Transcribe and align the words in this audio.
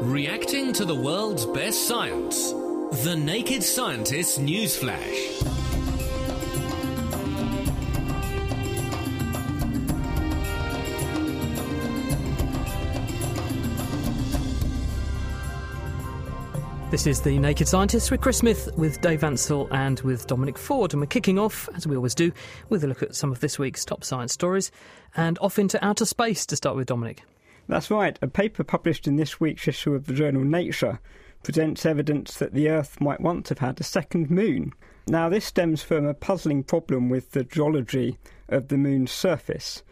Reacting 0.00 0.72
to 0.74 0.84
the 0.84 0.94
world's 0.94 1.44
best 1.44 1.88
science. 1.88 2.52
The 3.02 3.16
Naked 3.16 3.64
Scientist 3.64 4.40
Newsflash. 4.40 5.42
This 16.92 17.08
is 17.08 17.20
The 17.20 17.36
Naked 17.36 17.66
Scientist 17.66 18.12
with 18.12 18.20
Chris 18.20 18.38
Smith, 18.38 18.68
with 18.76 19.00
Dave 19.00 19.24
Ansell, 19.24 19.66
and 19.72 19.98
with 20.02 20.28
Dominic 20.28 20.58
Ford. 20.58 20.92
And 20.92 21.00
we're 21.00 21.06
kicking 21.06 21.40
off, 21.40 21.68
as 21.74 21.88
we 21.88 21.96
always 21.96 22.14
do, 22.14 22.30
with 22.68 22.84
a 22.84 22.86
look 22.86 23.02
at 23.02 23.16
some 23.16 23.32
of 23.32 23.40
this 23.40 23.58
week's 23.58 23.84
top 23.84 24.04
science 24.04 24.32
stories 24.32 24.70
and 25.16 25.40
off 25.40 25.58
into 25.58 25.84
outer 25.84 26.06
space 26.06 26.46
to 26.46 26.54
start 26.54 26.76
with, 26.76 26.86
Dominic. 26.86 27.24
That's 27.68 27.90
right. 27.90 28.18
A 28.22 28.26
paper 28.26 28.64
published 28.64 29.06
in 29.06 29.16
this 29.16 29.38
week's 29.38 29.68
issue 29.68 29.94
of 29.94 30.06
the 30.06 30.14
journal 30.14 30.42
Nature 30.42 31.00
presents 31.42 31.84
evidence 31.84 32.38
that 32.38 32.54
the 32.54 32.70
Earth 32.70 33.00
might 33.00 33.20
once 33.20 33.50
have 33.50 33.58
had 33.58 33.78
a 33.78 33.84
second 33.84 34.30
moon. 34.30 34.72
Now, 35.06 35.28
this 35.28 35.44
stems 35.44 35.82
from 35.82 36.06
a 36.06 36.14
puzzling 36.14 36.64
problem 36.64 37.10
with 37.10 37.32
the 37.32 37.44
geology 37.44 38.18
of 38.48 38.68
the 38.68 38.78
moon's 38.78 39.12
surface. 39.12 39.82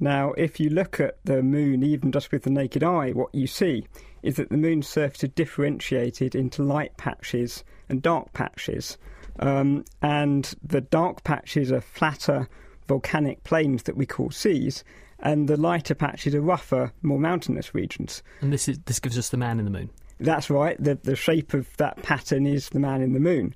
Now, 0.00 0.32
if 0.32 0.58
you 0.58 0.70
look 0.70 0.98
at 0.98 1.18
the 1.24 1.42
moon, 1.42 1.82
even 1.82 2.10
just 2.10 2.32
with 2.32 2.42
the 2.42 2.50
naked 2.50 2.82
eye, 2.82 3.12
what 3.12 3.34
you 3.34 3.46
see 3.46 3.86
is 4.22 4.36
that 4.36 4.48
the 4.48 4.56
moon's 4.56 4.88
surface 4.88 5.24
is 5.24 5.30
differentiated 5.30 6.34
into 6.34 6.62
light 6.62 6.96
patches 6.96 7.64
and 7.88 8.02
dark 8.02 8.32
patches. 8.32 8.98
Um, 9.38 9.84
and 10.00 10.54
the 10.62 10.80
dark 10.80 11.22
patches 11.22 11.70
are 11.70 11.80
flatter 11.82 12.48
volcanic 12.88 13.44
plains 13.44 13.82
that 13.84 13.96
we 13.96 14.06
call 14.06 14.30
seas, 14.30 14.84
and 15.20 15.48
the 15.48 15.56
lighter 15.56 15.94
patches 15.94 16.34
are 16.34 16.40
rougher, 16.40 16.92
more 17.02 17.18
mountainous 17.18 17.74
regions. 17.74 18.22
And 18.40 18.52
this 18.52 18.68
is 18.68 18.78
this 18.86 19.00
gives 19.00 19.18
us 19.18 19.30
the 19.30 19.36
man 19.36 19.58
in 19.58 19.64
the 19.64 19.70
moon. 19.70 19.90
That's 20.18 20.50
right. 20.50 20.82
The 20.82 20.96
the 20.96 21.16
shape 21.16 21.54
of 21.54 21.76
that 21.78 22.02
pattern 22.02 22.46
is 22.46 22.70
the 22.70 22.80
man 22.80 23.02
in 23.02 23.12
the 23.12 23.20
moon. 23.20 23.54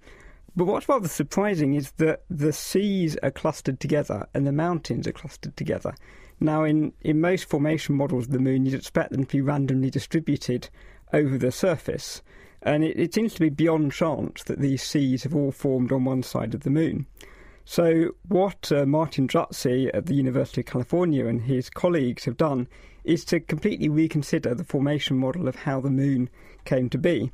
But 0.56 0.64
what's 0.64 0.88
rather 0.88 1.08
surprising 1.08 1.74
is 1.74 1.92
that 1.92 2.22
the 2.28 2.52
seas 2.52 3.16
are 3.22 3.30
clustered 3.30 3.78
together 3.78 4.26
and 4.34 4.46
the 4.46 4.52
mountains 4.52 5.06
are 5.06 5.12
clustered 5.12 5.56
together. 5.56 5.94
Now, 6.40 6.64
in, 6.64 6.92
in 7.02 7.20
most 7.20 7.48
formation 7.48 7.94
models 7.94 8.26
of 8.26 8.32
the 8.32 8.38
moon, 8.38 8.64
you'd 8.64 8.74
expect 8.74 9.12
them 9.12 9.24
to 9.24 9.36
be 9.36 9.42
randomly 9.42 9.90
distributed 9.90 10.68
over 11.12 11.38
the 11.38 11.52
surface. 11.52 12.22
And 12.62 12.82
it, 12.82 12.98
it 12.98 13.14
seems 13.14 13.34
to 13.34 13.40
be 13.40 13.50
beyond 13.50 13.92
chance 13.92 14.42
that 14.44 14.58
these 14.58 14.82
seas 14.82 15.22
have 15.22 15.34
all 15.34 15.52
formed 15.52 15.92
on 15.92 16.04
one 16.04 16.22
side 16.22 16.54
of 16.54 16.62
the 16.62 16.70
moon. 16.70 17.06
So, 17.70 18.16
what 18.26 18.72
uh, 18.72 18.84
Martin 18.84 19.28
Jutzi 19.28 19.92
at 19.94 20.06
the 20.06 20.16
University 20.16 20.62
of 20.62 20.66
California 20.66 21.28
and 21.28 21.42
his 21.42 21.70
colleagues 21.70 22.24
have 22.24 22.36
done 22.36 22.66
is 23.04 23.24
to 23.26 23.38
completely 23.38 23.88
reconsider 23.88 24.56
the 24.56 24.64
formation 24.64 25.16
model 25.16 25.46
of 25.46 25.54
how 25.54 25.80
the 25.80 25.88
moon 25.88 26.30
came 26.64 26.90
to 26.90 26.98
be. 26.98 27.30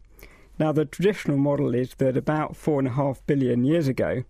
Now, 0.59 0.73
the 0.73 0.85
traditional 0.85 1.39
model 1.39 1.75
is 1.75 1.95
that 1.95 2.19
about 2.19 2.55
four 2.55 2.79
and 2.79 2.87
a 2.87 2.91
half 2.91 3.25
billion 3.27 3.65
years 3.65 3.89
ago, 3.89 4.25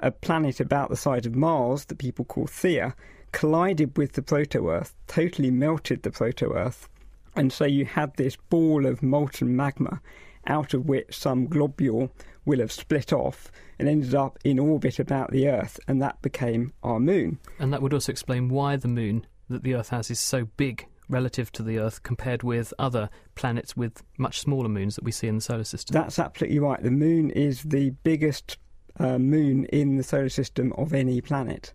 a 0.00 0.10
planet 0.10 0.58
about 0.58 0.90
the 0.90 0.96
size 0.96 1.24
of 1.24 1.36
Mars 1.36 1.84
that 1.84 1.98
people 1.98 2.24
call 2.24 2.48
Theia 2.48 2.94
collided 3.30 3.96
with 3.96 4.14
the 4.14 4.22
proto 4.22 4.70
Earth, 4.70 4.92
totally 5.06 5.52
melted 5.52 6.02
the 6.02 6.10
proto 6.10 6.52
Earth, 6.52 6.88
and 7.36 7.52
so 7.52 7.64
you 7.64 7.84
had 7.84 8.16
this 8.16 8.34
ball 8.34 8.86
of 8.86 9.04
molten 9.04 9.54
magma 9.54 10.00
out 10.48 10.74
of 10.74 10.86
which 10.86 11.16
some 11.16 11.46
globule 11.46 12.10
will 12.44 12.58
have 12.58 12.72
split 12.72 13.12
off 13.12 13.52
and 13.78 13.88
ended 13.88 14.14
up 14.14 14.38
in 14.44 14.58
orbit 14.58 14.98
about 14.98 15.30
the 15.30 15.48
Earth, 15.48 15.78
and 15.88 16.00
that 16.02 16.20
became 16.22 16.72
our 16.82 17.00
moon. 17.00 17.38
And 17.58 17.72
that 17.72 17.82
would 17.82 17.94
also 17.94 18.12
explain 18.12 18.48
why 18.48 18.76
the 18.76 18.88
moon 18.88 19.26
that 19.48 19.62
the 19.62 19.74
Earth 19.74 19.90
has 19.90 20.10
is 20.10 20.20
so 20.20 20.46
big 20.56 20.86
relative 21.08 21.52
to 21.52 21.62
the 21.62 21.78
Earth 21.78 22.02
compared 22.02 22.42
with 22.42 22.72
other 22.78 23.10
planets 23.34 23.76
with 23.76 24.02
much 24.18 24.40
smaller 24.40 24.68
moons 24.68 24.94
that 24.96 25.04
we 25.04 25.12
see 25.12 25.28
in 25.28 25.36
the 25.36 25.40
solar 25.40 25.64
system. 25.64 25.94
That's 25.94 26.18
absolutely 26.18 26.58
right. 26.58 26.82
The 26.82 26.90
moon 26.90 27.30
is 27.30 27.62
the 27.62 27.90
biggest 27.90 28.58
uh, 28.98 29.18
moon 29.18 29.66
in 29.66 29.96
the 29.96 30.02
solar 30.02 30.28
system 30.28 30.72
of 30.74 30.94
any 30.94 31.20
planet. 31.20 31.74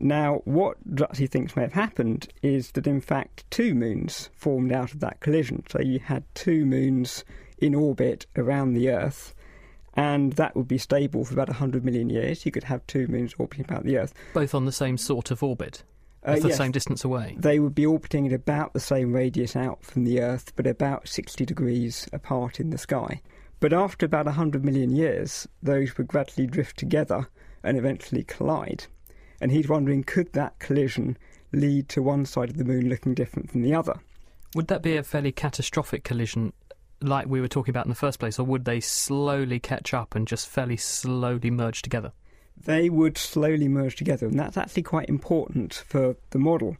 Now, 0.00 0.42
what 0.44 0.76
Jutzi 0.94 1.28
thinks 1.28 1.56
may 1.56 1.62
have 1.62 1.72
happened 1.72 2.28
is 2.42 2.72
that 2.72 2.86
in 2.86 3.00
fact 3.00 3.44
two 3.50 3.74
moons 3.74 4.30
formed 4.32 4.72
out 4.72 4.92
of 4.92 5.00
that 5.00 5.20
collision. 5.20 5.64
So 5.68 5.80
you 5.80 5.98
had 5.98 6.24
two 6.34 6.64
moons 6.64 7.24
in 7.58 7.74
orbit 7.74 8.26
around 8.36 8.74
the 8.74 8.90
Earth, 8.90 9.34
and 9.98 10.32
that 10.34 10.54
would 10.56 10.68
be 10.68 10.78
stable 10.78 11.24
for 11.24 11.34
about 11.34 11.48
100 11.48 11.84
million 11.84 12.08
years. 12.08 12.46
You 12.46 12.52
could 12.52 12.64
have 12.64 12.86
two 12.86 13.06
moons 13.08 13.34
orbiting 13.38 13.64
about 13.64 13.84
the 13.84 13.98
Earth. 13.98 14.14
Both 14.32 14.54
on 14.54 14.64
the 14.64 14.72
same 14.72 14.96
sort 14.96 15.30
of 15.30 15.42
orbit? 15.42 15.82
Uh, 16.24 16.38
the 16.38 16.48
yes, 16.48 16.56
same 16.56 16.72
distance 16.72 17.04
away? 17.04 17.36
They 17.38 17.58
would 17.58 17.74
be 17.74 17.86
orbiting 17.86 18.26
at 18.26 18.32
about 18.32 18.72
the 18.72 18.80
same 18.80 19.12
radius 19.12 19.56
out 19.56 19.84
from 19.84 20.04
the 20.04 20.20
Earth, 20.20 20.52
but 20.56 20.66
about 20.66 21.08
60 21.08 21.44
degrees 21.44 22.08
apart 22.12 22.60
in 22.60 22.70
the 22.70 22.78
sky. 22.78 23.22
But 23.60 23.72
after 23.72 24.06
about 24.06 24.26
100 24.26 24.64
million 24.64 24.90
years, 24.94 25.48
those 25.62 25.96
would 25.96 26.08
gradually 26.08 26.46
drift 26.46 26.76
together 26.78 27.28
and 27.62 27.76
eventually 27.76 28.24
collide 28.24 28.86
and 29.40 29.50
he's 29.50 29.68
wondering 29.68 30.02
could 30.02 30.32
that 30.32 30.58
collision 30.58 31.16
lead 31.52 31.88
to 31.88 32.02
one 32.02 32.24
side 32.24 32.50
of 32.50 32.56
the 32.56 32.64
moon 32.64 32.88
looking 32.88 33.14
different 33.14 33.50
from 33.50 33.62
the 33.62 33.74
other? 33.74 33.94
Would 34.54 34.68
that 34.68 34.82
be 34.82 34.96
a 34.96 35.02
fairly 35.02 35.32
catastrophic 35.32 36.04
collision, 36.04 36.52
like 37.00 37.26
we 37.26 37.40
were 37.40 37.48
talking 37.48 37.72
about 37.72 37.86
in 37.86 37.90
the 37.90 37.94
first 37.94 38.18
place, 38.18 38.38
or 38.38 38.44
would 38.44 38.64
they 38.64 38.80
slowly 38.80 39.58
catch 39.58 39.94
up 39.94 40.14
and 40.14 40.26
just 40.26 40.48
fairly 40.48 40.76
slowly 40.76 41.50
merge 41.50 41.82
together? 41.82 42.12
They 42.56 42.90
would 42.90 43.16
slowly 43.16 43.68
merge 43.68 43.96
together, 43.96 44.26
and 44.26 44.38
that's 44.38 44.56
actually 44.56 44.82
quite 44.82 45.08
important 45.08 45.74
for 45.74 46.16
the 46.30 46.38
model. 46.38 46.76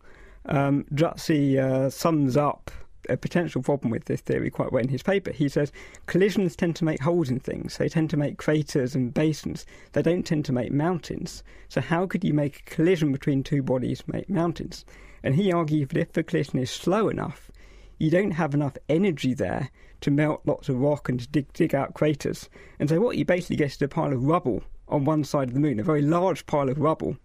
Um, 0.47 0.85
Jutzi 0.93 1.59
uh, 1.59 1.91
sums 1.91 2.37
up 2.37 2.71
a 3.09 3.17
potential 3.17 3.63
problem 3.63 3.91
with 3.91 4.05
this 4.05 4.21
theory 4.21 4.51
quite 4.51 4.73
well 4.73 4.83
in 4.83 4.89
his 4.89 5.03
paper. 5.03 5.33
He 5.33 5.49
says 5.49 5.73
collisions 6.07 6.57
tend 6.57 6.77
to 6.77 6.85
make 6.85 7.01
holes 7.01 7.31
in 7.31 7.41
things. 7.41 7.79
They 7.79 7.89
tend 7.89 8.11
to 8.11 8.17
make 8.17 8.39
craters 8.39 8.95
and 8.95 9.15
basins. 9.15 9.67
They 9.93 10.03
don't 10.03 10.25
tend 10.25 10.45
to 10.47 10.53
make 10.53 10.73
mountains. 10.73 11.43
So 11.69 11.81
how 11.81 12.07
could 12.07 12.25
you 12.25 12.35
make 12.35 12.61
a 12.61 12.71
collision 12.71 13.13
between 13.13 13.43
two 13.43 13.63
bodies 13.63 14.03
make 14.07 14.29
mountains? 14.29 14.85
And 15.23 15.35
he 15.35 15.53
argued 15.53 15.91
that 15.91 16.01
if 16.01 16.13
the 16.13 16.23
collision 16.23 16.59
is 16.59 16.71
slow 16.71 17.09
enough, 17.09 17.51
you 17.99 18.11
don't 18.11 18.33
have 18.33 18.55
enough 18.55 18.77
energy 18.89 19.35
there 19.35 19.71
to 20.01 20.11
melt 20.11 20.43
lots 20.45 20.69
of 20.69 20.79
rock 20.79 21.09
and 21.09 21.21
to 21.21 21.29
dig, 21.29 21.53
dig 21.53 21.75
out 21.75 21.95
craters. 21.95 22.49
And 22.79 22.89
so 22.89 23.01
what 23.01 23.17
you 23.17 23.25
basically 23.25 23.57
get 23.57 23.73
is 23.73 23.83
a 23.83 23.89
pile 23.89 24.13
of 24.13 24.25
rubble 24.25 24.63
on 24.89 25.05
one 25.05 25.25
side 25.25 25.49
of 25.49 25.55
the 25.55 25.61
moon, 25.61 25.81
a 25.81 25.85
very 25.85 26.03
large 26.03 26.47
pile 26.47 26.69
of 26.69 26.79
rubble 26.79 27.17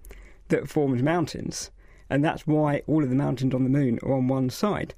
that 0.50 0.68
forms 0.68 1.02
mountains. 1.02 1.72
And 2.10 2.24
that's 2.24 2.46
why 2.46 2.82
all 2.88 3.04
of 3.04 3.10
the 3.10 3.16
mountains 3.16 3.54
on 3.54 3.64
the 3.64 3.70
moon 3.70 4.00
are 4.04 4.14
on 4.14 4.28
one 4.28 4.50
side. 4.50 4.94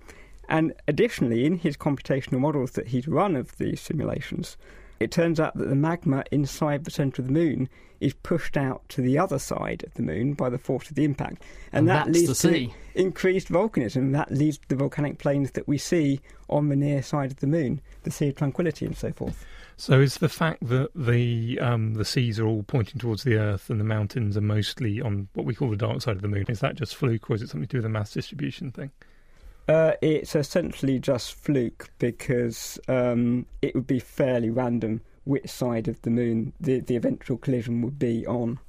And 0.47 0.74
additionally, 0.88 1.46
in 1.46 1.58
his 1.58 1.78
computational 1.78 2.40
models 2.40 2.72
that 2.72 2.88
he's 2.88 3.08
run 3.08 3.35
of 3.35 3.58
these 3.58 3.81
simulations, 3.81 4.58
it 5.00 5.11
turns 5.11 5.39
out 5.39 5.57
that 5.57 5.69
the 5.69 5.75
magma 5.75 6.23
inside 6.31 6.83
the 6.83 6.91
centre 6.91 7.22
of 7.22 7.28
the 7.28 7.33
moon 7.33 7.69
is 8.00 8.13
pushed 8.13 8.57
out 8.57 8.88
to 8.89 9.01
the 9.01 9.17
other 9.17 9.39
side 9.39 9.83
of 9.83 9.94
the 9.94 10.03
moon 10.03 10.33
by 10.33 10.50
the 10.50 10.57
force 10.57 10.89
of 10.89 10.95
the 10.95 11.03
impact. 11.03 11.41
And, 11.72 11.79
and 11.79 11.89
that 11.89 12.11
leads 12.11 12.39
to 12.41 12.69
increased 12.94 13.50
volcanism. 13.50 14.11
That 14.11 14.31
leads 14.31 14.57
to 14.57 14.67
the 14.67 14.75
volcanic 14.75 15.17
plains 15.17 15.51
that 15.51 15.67
we 15.67 15.78
see 15.78 16.19
on 16.50 16.69
the 16.69 16.75
near 16.75 17.01
side 17.01 17.31
of 17.31 17.38
the 17.38 17.47
moon, 17.47 17.81
the 18.03 18.11
Sea 18.11 18.29
of 18.29 18.35
Tranquility 18.35 18.85
and 18.85 18.97
so 18.97 19.11
forth. 19.11 19.45
So 19.78 20.00
is 20.00 20.16
the 20.16 20.29
fact 20.29 20.67
that 20.69 20.89
the 20.95 21.59
um, 21.59 21.95
the 21.95 22.05
seas 22.05 22.39
are 22.39 22.45
all 22.45 22.63
pointing 22.63 23.00
towards 23.00 23.23
the 23.23 23.35
Earth 23.35 23.69
and 23.69 23.79
the 23.79 23.85
mountains 23.85 24.38
are 24.38 24.41
mostly 24.41 25.01
on 25.01 25.28
what 25.34 25.45
we 25.45 25.53
call 25.53 25.69
the 25.69 25.75
dark 25.75 26.01
side 26.01 26.16
of 26.16 26.22
the 26.22 26.29
moon, 26.29 26.45
is 26.47 26.61
that 26.61 26.75
just 26.75 26.95
fluke 26.95 27.29
or 27.29 27.35
is 27.35 27.41
it 27.41 27.50
something 27.50 27.67
to 27.67 27.72
do 27.72 27.78
with 27.79 27.84
the 27.84 27.89
mass 27.89 28.13
distribution 28.13 28.72
thing? 28.72 28.91
Uh, 29.68 29.94
it's 30.02 30.36
essentially 30.36 31.00
just 31.00 31.34
fluke 31.34 31.90
because 31.98 32.80
um, 32.88 33.46
it 33.62 33.74
would 33.74 33.88
be 33.88 34.00
fairly 34.00 34.50
random 34.50 35.02
which 35.24 35.50
side 35.50 35.88
of 35.88 36.00
the 36.03 36.09
moon 36.12 36.53
the, 36.59 36.80
the 36.81 36.96
eventual 36.96 37.38
collision 37.38 37.81
would 37.81 37.98
be 37.98 38.26
on. 38.28 38.59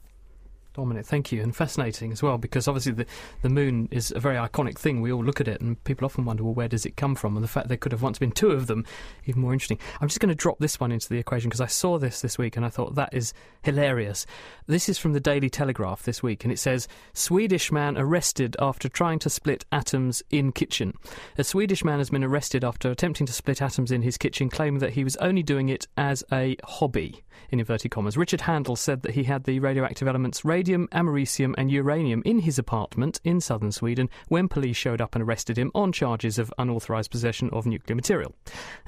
Dominic, 0.77 1.07
thank 1.07 1.33
you, 1.33 1.43
and 1.43 1.57
fascinating 1.57 2.13
as 2.13 2.23
well 2.23 2.37
because 2.37 2.69
obviously 2.69 2.93
the 2.93 3.07
the 3.41 3.49
moon 3.49 3.89
is 3.91 4.13
a 4.15 4.21
very 4.21 4.37
iconic 4.37 4.79
thing. 4.79 5.01
We 5.01 5.11
all 5.11 5.25
look 5.25 5.41
at 5.41 5.49
it, 5.49 5.63
and 5.63 5.83
people 5.85 6.05
often 6.05 6.27
wonder, 6.27 6.45
well, 6.45 6.53
where 6.53 6.69
does 6.69 6.85
it 6.85 6.97
come 6.97 7.15
from? 7.15 7.35
And 7.35 7.43
the 7.43 7.49
fact 7.49 7.69
there 7.69 7.79
could 7.79 7.93
have 7.93 8.03
once 8.03 8.19
been 8.19 8.31
two 8.31 8.51
of 8.51 8.67
them, 8.67 8.85
even 9.25 9.41
more 9.41 9.55
interesting. 9.55 9.79
I'm 10.01 10.09
just 10.09 10.21
going 10.21 10.29
to 10.29 10.35
drop 10.35 10.59
this 10.59 10.79
one 10.79 10.93
into 10.93 11.09
the 11.09 11.19
equation 11.19 11.49
because 11.49 11.63
I 11.63 11.67
saw 11.67 11.99
this 11.99 12.21
this 12.21 12.37
week 12.37 12.59
and 12.59 12.67
I 12.67 12.69
thought 12.69 12.95
that 12.95 13.15
is 13.15 13.33
hilarious. 13.63 14.27
This 14.67 14.89
is 14.89 14.99
from 14.99 15.15
the 15.15 15.21
Daily 15.21 15.49
Telegraph 15.49 16.03
this 16.03 16.23
week, 16.23 16.45
and 16.45 16.53
it 16.53 16.59
says 16.59 16.89
Swedish 17.15 17.73
man 17.73 17.97
arrested 17.97 18.55
after 18.61 18.89
trying 18.91 19.19
to 19.21 19.31
split 19.31 19.65
atoms 19.73 20.23
in 20.31 20.53
kitchen. 20.53 20.93
A 21.39 21.45
Swedish 21.45 21.85
man 21.85 21.99
has 21.99 22.11
been 22.11 22.23
arrested 22.23 22.65
after 22.65 22.91
attempting 22.91 23.27
to 23.27 23.33
split 23.33 23.63
atoms 23.63 23.91
in 23.91 24.03
his 24.03 24.19
kitchen, 24.19 24.51
claiming 24.51 24.81
that 24.81 24.93
he 24.93 25.05
was 25.05 25.17
only 25.17 25.43
doing 25.43 25.71
it 25.71 25.89
as 25.97 26.23
a 26.31 26.57
hobby. 26.65 27.23
In 27.51 27.61
inverted 27.61 27.91
commas, 27.91 28.17
Richard 28.17 28.41
Handl 28.41 28.77
said 28.77 29.03
that 29.03 29.13
he 29.13 29.25
had 29.25 29.45
the 29.45 29.61
radioactive 29.61 30.09
elements 30.09 30.45
radium, 30.67 30.89
americium, 30.89 31.55
and 31.57 31.71
uranium 31.71 32.21
in 32.25 32.41
his 32.41 32.59
apartment 32.59 33.21
in 33.23 33.41
southern 33.41 33.71
Sweden 33.71 34.11
when 34.27 34.49
police 34.49 34.77
showed 34.77 35.01
up 35.01 35.15
and 35.15 35.23
arrested 35.23 35.57
him 35.57 35.71
on 35.77 35.93
charges 35.93 36.41
of 36.41 36.53
unauthorised 36.59 37.09
possession 37.09 37.49
of 37.53 37.67
nuclear 37.67 37.95
material. 37.95 38.35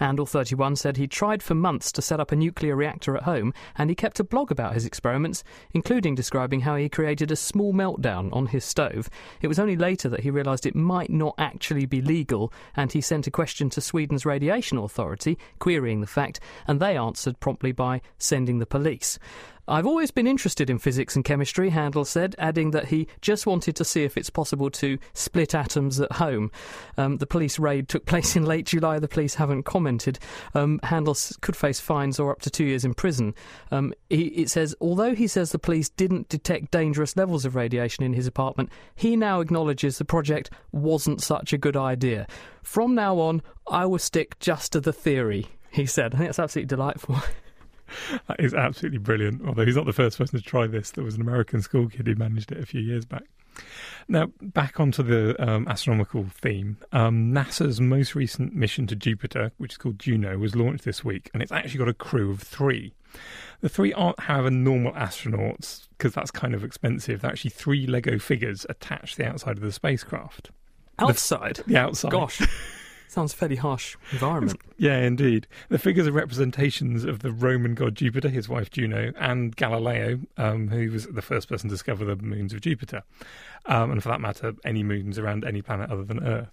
Handl, 0.00 0.28
31, 0.28 0.74
said 0.74 0.96
he 0.96 1.06
tried 1.06 1.40
for 1.40 1.54
months 1.54 1.92
to 1.92 2.02
set 2.02 2.18
up 2.18 2.32
a 2.32 2.36
nuclear 2.36 2.74
reactor 2.74 3.16
at 3.16 3.22
home 3.22 3.54
and 3.76 3.90
he 3.90 3.94
kept 3.94 4.18
a 4.18 4.24
blog 4.24 4.50
about 4.50 4.74
his 4.74 4.84
experiments, 4.84 5.44
including 5.70 6.16
describing 6.16 6.62
how 6.62 6.74
he 6.74 6.88
created 6.88 7.30
a 7.30 7.36
small 7.36 7.72
meltdown 7.72 8.34
on 8.34 8.48
his 8.48 8.64
stove. 8.64 9.08
It 9.40 9.46
was 9.46 9.60
only 9.60 9.76
later 9.76 10.08
that 10.08 10.24
he 10.24 10.32
realised 10.32 10.66
it 10.66 10.74
might 10.74 11.10
not 11.10 11.36
actually 11.38 11.86
be 11.86 12.02
legal 12.02 12.52
and 12.74 12.90
he 12.90 13.00
sent 13.00 13.28
a 13.28 13.30
question 13.30 13.70
to 13.70 13.80
Sweden's 13.80 14.26
radiation 14.26 14.78
authority 14.78 15.38
querying 15.60 16.00
the 16.00 16.08
fact, 16.08 16.40
and 16.66 16.80
they 16.80 16.96
answered 16.96 17.38
promptly 17.38 17.70
by 17.70 18.00
sending 18.18 18.58
the 18.58 18.66
police. 18.66 19.20
I've 19.68 19.86
always 19.86 20.10
been 20.10 20.26
interested 20.26 20.70
in 20.70 20.78
physics 20.78 21.14
and 21.14 21.22
chemistry, 21.22 21.70
Handl 21.70 22.06
said, 22.06 22.34
adding 22.38 22.70
that 22.70 22.86
he 22.86 23.06
just 23.20 23.46
wanted 23.46 23.76
to 23.76 23.84
see 23.84 24.02
if 24.02 24.16
it's 24.16 24.30
possible 24.30 24.70
to 24.70 24.98
split 25.12 25.54
atoms 25.54 26.00
at 26.00 26.12
home. 26.12 26.50
Um, 26.96 27.18
the 27.18 27.26
police 27.26 27.58
raid 27.58 27.86
took 27.86 28.06
place 28.06 28.34
in 28.34 28.46
late 28.46 28.64
July. 28.64 28.98
The 28.98 29.08
police 29.08 29.34
haven't 29.34 29.64
commented. 29.64 30.18
Um, 30.54 30.80
Handl 30.84 31.38
could 31.42 31.54
face 31.54 31.80
fines 31.80 32.18
or 32.18 32.32
up 32.32 32.40
to 32.42 32.50
two 32.50 32.64
years 32.64 32.84
in 32.84 32.94
prison. 32.94 33.34
Um, 33.70 33.92
he, 34.08 34.28
it 34.28 34.48
says, 34.48 34.74
although 34.80 35.14
he 35.14 35.26
says 35.26 35.52
the 35.52 35.58
police 35.58 35.90
didn't 35.90 36.30
detect 36.30 36.70
dangerous 36.70 37.14
levels 37.14 37.44
of 37.44 37.54
radiation 37.54 38.04
in 38.04 38.14
his 38.14 38.26
apartment, 38.26 38.70
he 38.94 39.16
now 39.16 39.40
acknowledges 39.40 39.98
the 39.98 40.04
project 40.06 40.50
wasn't 40.72 41.20
such 41.20 41.52
a 41.52 41.58
good 41.58 41.76
idea. 41.76 42.26
From 42.62 42.94
now 42.94 43.18
on, 43.18 43.42
I 43.70 43.84
will 43.84 43.98
stick 43.98 44.38
just 44.38 44.72
to 44.72 44.80
the 44.80 44.94
theory, 44.94 45.46
he 45.70 45.84
said. 45.84 46.14
I 46.14 46.18
think 46.18 46.28
that's 46.28 46.38
absolutely 46.38 46.68
delightful. 46.68 47.16
that 48.28 48.40
is 48.40 48.54
absolutely 48.54 48.98
brilliant. 48.98 49.42
Although 49.46 49.64
he's 49.64 49.76
not 49.76 49.86
the 49.86 49.92
first 49.92 50.18
person 50.18 50.38
to 50.38 50.44
try 50.44 50.66
this. 50.66 50.90
There 50.90 51.04
was 51.04 51.14
an 51.14 51.22
American 51.22 51.62
school 51.62 51.88
kid 51.88 52.06
who 52.06 52.14
managed 52.14 52.52
it 52.52 52.58
a 52.58 52.66
few 52.66 52.80
years 52.80 53.04
back. 53.04 53.24
Now, 54.06 54.28
back 54.40 54.80
onto 54.80 55.02
the 55.02 55.36
um, 55.42 55.66
astronomical 55.68 56.26
theme. 56.40 56.78
Um, 56.92 57.32
NASA's 57.32 57.80
most 57.80 58.14
recent 58.14 58.54
mission 58.54 58.86
to 58.86 58.96
Jupiter, 58.96 59.52
which 59.58 59.72
is 59.72 59.78
called 59.78 59.98
Juno, 59.98 60.38
was 60.38 60.54
launched 60.54 60.84
this 60.84 61.04
week, 61.04 61.30
and 61.34 61.42
it's 61.42 61.52
actually 61.52 61.78
got 61.78 61.88
a 61.88 61.94
crew 61.94 62.30
of 62.30 62.40
three. 62.40 62.94
The 63.60 63.68
three 63.68 63.92
aren't, 63.92 64.20
however, 64.20 64.50
normal 64.50 64.92
astronauts, 64.92 65.88
because 65.96 66.14
that's 66.14 66.30
kind 66.30 66.54
of 66.54 66.62
expensive. 66.62 67.20
They're 67.20 67.30
actually 67.30 67.50
three 67.50 67.86
Lego 67.86 68.18
figures 68.18 68.64
attached 68.68 69.16
to 69.16 69.22
the 69.22 69.28
outside 69.28 69.56
of 69.56 69.62
the 69.62 69.72
spacecraft. 69.72 70.50
Outside? 70.98 71.56
The, 71.56 71.62
the 71.64 71.76
outside. 71.76 72.12
Gosh. 72.12 72.40
Sounds 73.08 73.32
fairly 73.32 73.56
harsh 73.56 73.96
environment. 74.12 74.60
yeah, 74.76 74.98
indeed. 74.98 75.46
The 75.70 75.78
figures 75.78 76.06
are 76.06 76.12
representations 76.12 77.04
of 77.04 77.20
the 77.20 77.32
Roman 77.32 77.74
god 77.74 77.94
Jupiter, 77.94 78.28
his 78.28 78.48
wife 78.48 78.70
Juno, 78.70 79.12
and 79.18 79.56
Galileo, 79.56 80.20
um, 80.36 80.68
who 80.68 80.90
was 80.90 81.06
the 81.06 81.22
first 81.22 81.48
person 81.48 81.68
to 81.70 81.74
discover 81.74 82.04
the 82.04 82.16
moons 82.16 82.52
of 82.52 82.60
Jupiter, 82.60 83.02
um, 83.66 83.90
and 83.90 84.02
for 84.02 84.10
that 84.10 84.20
matter, 84.20 84.52
any 84.64 84.82
moons 84.82 85.18
around 85.18 85.44
any 85.44 85.62
planet 85.62 85.90
other 85.90 86.04
than 86.04 86.22
Earth. 86.22 86.50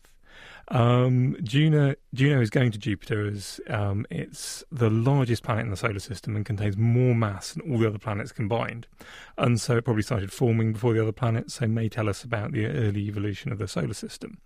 Um, 0.70 1.38
Juno, 1.44 1.94
Juno 2.14 2.42
is 2.42 2.50
going 2.50 2.72
to 2.72 2.80
Jupiter 2.80 3.28
as 3.28 3.62
um, 3.70 4.06
it's 4.10 4.64
the 4.72 4.90
largest 4.90 5.44
planet 5.44 5.66
in 5.66 5.72
the 5.72 5.78
solar 5.78 6.00
system 6.00 6.36
and 6.36 6.46
contains 6.46 6.76
more 6.76 7.14
mass 7.14 7.54
than 7.54 7.72
all 7.72 7.78
the 7.78 7.88
other 7.88 8.00
planets 8.00 8.32
combined. 8.32 8.88
And 9.38 9.62
so 9.62 9.78
it 9.78 9.86
probably 9.86 10.02
started 10.02 10.34
forming 10.34 10.74
before 10.74 10.94
the 10.94 11.02
other 11.02 11.12
planets, 11.12 11.56
so 11.56 11.68
may 11.68 11.88
tell 11.88 12.10
us 12.10 12.24
about 12.24 12.52
the 12.52 12.66
early 12.66 13.02
evolution 13.02 13.52
of 13.52 13.60
the 13.60 13.68
solar 13.68 13.94
system. 13.94 14.40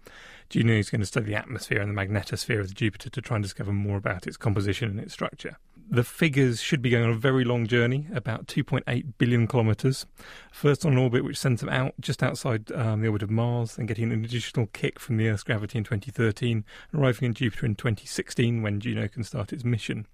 Juno 0.50 0.74
is 0.74 0.90
going 0.90 1.02
to 1.02 1.08
study 1.08 1.28
the 1.28 1.36
atmosphere 1.36 1.80
and 1.80 1.96
the 1.96 2.02
magnetosphere 2.02 2.60
of 2.60 2.74
Jupiter 2.74 3.10
to 3.10 3.22
try 3.22 3.38
and 3.38 3.44
discover 3.44 3.72
more 3.72 3.98
about 3.98 4.28
its 4.28 4.36
composition 4.36 4.90
and 4.90 5.00
its 5.00 5.14
structure. 5.14 5.58
The 5.92 6.04
figures 6.04 6.62
should 6.62 6.84
be 6.84 6.92
going 6.92 7.04
on 7.04 7.10
a 7.10 7.16
very 7.16 7.44
long 7.44 7.66
journey, 7.66 8.06
about 8.14 8.46
2.8 8.46 9.14
billion 9.18 9.48
kilometres. 9.48 10.06
First 10.52 10.86
on 10.86 10.96
orbit 10.98 11.24
which 11.24 11.38
sends 11.40 11.62
them 11.62 11.70
out 11.70 11.96
just 12.00 12.22
outside 12.22 12.72
um, 12.74 13.02
the 13.02 13.08
orbit 13.08 13.24
of 13.24 13.32
Mars, 13.32 13.76
then 13.76 13.88
getting 13.88 14.12
an 14.12 14.24
additional 14.24 14.68
kick 14.68 15.00
from 15.00 15.18
the 15.18 15.28
Earth's 15.28 15.42
gravity 15.42 15.80
in 15.80 15.84
2013, 15.84 16.64
arriving 16.94 17.26
in 17.26 17.34
Jupiter 17.34 17.66
in 17.66 17.74
2016 17.74 18.62
when 18.62 18.80
Juno 18.80 19.08
can 19.08 19.24
start 19.24 19.52
its 19.52 19.64
mission. 19.64 20.06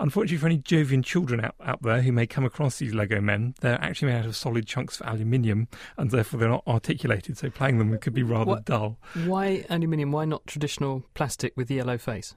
Unfortunately, 0.00 0.38
for 0.38 0.46
any 0.46 0.58
Jovian 0.58 1.04
children 1.04 1.44
out, 1.44 1.54
out 1.64 1.82
there 1.82 2.02
who 2.02 2.12
may 2.12 2.26
come 2.26 2.44
across 2.44 2.78
these 2.78 2.94
Lego 2.94 3.20
men, 3.20 3.54
they're 3.60 3.80
actually 3.80 4.12
made 4.12 4.18
out 4.18 4.26
of 4.26 4.36
solid 4.36 4.66
chunks 4.66 5.00
of 5.00 5.06
aluminium 5.06 5.68
and 5.96 6.10
therefore 6.10 6.40
they're 6.40 6.48
not 6.48 6.64
articulated, 6.66 7.38
so 7.38 7.50
playing 7.50 7.78
them 7.78 7.96
could 7.98 8.14
be 8.14 8.22
rather 8.22 8.44
what, 8.46 8.64
dull. 8.64 8.98
Why 9.24 9.64
aluminium? 9.68 10.12
Why 10.12 10.24
not 10.24 10.46
traditional 10.46 11.04
plastic 11.14 11.56
with 11.56 11.68
the 11.68 11.76
yellow 11.76 11.98
face? 11.98 12.34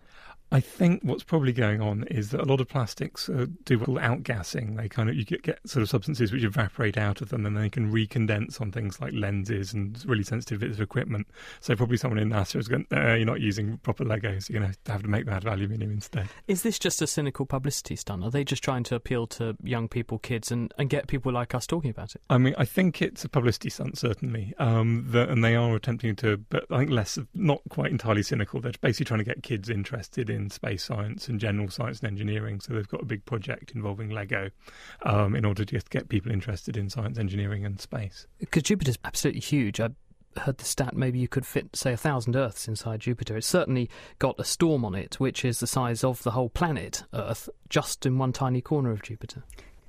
I 0.49 0.61
think 0.61 1.03
what's 1.03 1.23
probably 1.23 1.51
going 1.51 1.81
on 1.81 2.03
is 2.03 2.29
that 2.29 2.39
a 2.39 2.45
lot 2.45 2.61
of 2.61 2.69
plastics 2.69 3.27
uh, 3.27 3.47
do 3.65 3.79
what 3.79 4.01
outgassing. 4.01 4.77
They 4.77 4.87
kind 4.87 5.09
of 5.09 5.15
you 5.15 5.25
get, 5.25 5.43
get, 5.43 5.59
sort 5.67 5.83
of 5.83 5.89
substances 5.89 6.31
which 6.31 6.45
evaporate 6.45 6.97
out 6.97 7.19
of 7.19 7.29
them, 7.29 7.45
and 7.45 7.57
they 7.57 7.69
can 7.69 7.91
recondense 7.91 8.61
on 8.61 8.71
things 8.71 9.01
like 9.01 9.11
lenses 9.13 9.73
and 9.73 10.01
really 10.07 10.23
sensitive 10.23 10.61
bits 10.61 10.75
of 10.75 10.81
equipment. 10.81 11.27
So 11.59 11.75
probably 11.75 11.97
someone 11.97 12.19
in 12.19 12.29
NASA 12.29 12.55
is 12.57 12.69
going, 12.69 12.87
uh, 12.93 13.15
"You're 13.15 13.25
not 13.25 13.41
using 13.41 13.77
proper 13.79 14.05
Legos. 14.05 14.47
You're 14.47 14.61
going 14.61 14.71
to 14.71 14.91
have 14.91 15.01
to 15.01 15.09
make 15.09 15.25
that 15.25 15.33
out 15.33 15.45
of 15.45 15.51
aluminium 15.51 15.91
instead." 15.91 16.29
Is 16.47 16.61
this 16.61 16.79
just 16.79 17.01
a 17.01 17.07
cynical 17.07 17.45
publicity 17.47 17.95
stunt? 17.95 18.23
Are 18.23 18.31
they 18.31 18.43
just 18.43 18.63
trying 18.63 18.83
to 18.83 18.95
appeal 18.95 19.27
to 19.27 19.57
young 19.63 19.87
people, 19.87 20.19
kids, 20.19 20.51
and, 20.51 20.73
and 20.77 20.89
get 20.89 21.07
people 21.07 21.31
like 21.31 21.53
us 21.53 21.67
talking 21.67 21.89
about 21.89 22.15
it? 22.15 22.21
I 22.29 22.37
mean, 22.37 22.55
I 22.57 22.65
think 22.65 23.01
it's 23.01 23.25
a 23.25 23.29
publicity 23.29 23.69
stunt 23.69 23.97
certainly, 23.97 24.53
um, 24.59 25.05
the, 25.09 25.29
and 25.29 25.43
they 25.43 25.55
are 25.55 25.75
attempting 25.75 26.15
to, 26.17 26.37
but 26.49 26.65
I 26.71 26.79
think 26.79 26.91
less, 26.91 27.19
not 27.33 27.61
quite 27.69 27.91
entirely 27.91 28.23
cynical. 28.23 28.61
They're 28.61 28.71
basically 28.81 29.05
trying 29.05 29.19
to 29.19 29.25
get 29.25 29.43
kids 29.43 29.69
interested 29.69 30.29
in 30.29 30.37
in 30.37 30.49
space 30.49 30.83
science 30.83 31.27
and 31.27 31.39
general 31.39 31.69
science 31.69 31.99
and 31.99 32.09
engineering. 32.09 32.61
So 32.61 32.73
they've 32.73 32.87
got 32.87 33.01
a 33.01 33.05
big 33.05 33.25
project 33.25 33.71
involving 33.71 34.09
Lego 34.09 34.49
um, 35.03 35.35
in 35.35 35.43
order 35.43 35.65
to 35.65 35.75
just 35.75 35.89
get 35.89 36.07
people 36.07 36.31
interested 36.31 36.77
in 36.77 36.89
science, 36.89 37.17
engineering, 37.17 37.65
and 37.65 37.81
space. 37.81 38.27
Because 38.39 38.63
Jupiter's 38.63 38.97
absolutely 39.03 39.41
huge. 39.41 39.81
I 39.81 39.89
heard 40.39 40.57
the 40.57 40.65
stat 40.65 40.95
maybe 40.95 41.19
you 41.19 41.27
could 41.27 41.45
fit, 41.45 41.75
say, 41.75 41.93
a 41.93 41.97
thousand 41.97 42.35
Earths 42.35 42.67
inside 42.67 43.01
Jupiter. 43.01 43.37
It's 43.37 43.47
certainly 43.47 43.89
got 44.19 44.39
a 44.39 44.43
storm 44.43 44.83
on 44.85 44.95
it, 44.95 45.19
which 45.19 45.43
is 45.45 45.59
the 45.59 45.67
size 45.67 46.03
of 46.03 46.23
the 46.23 46.31
whole 46.31 46.49
planet 46.49 47.03
Earth, 47.13 47.49
just 47.69 48.05
in 48.05 48.17
one 48.17 48.33
tiny 48.33 48.61
corner 48.61 48.91
of 48.91 49.01
Jupiter. 49.01 49.43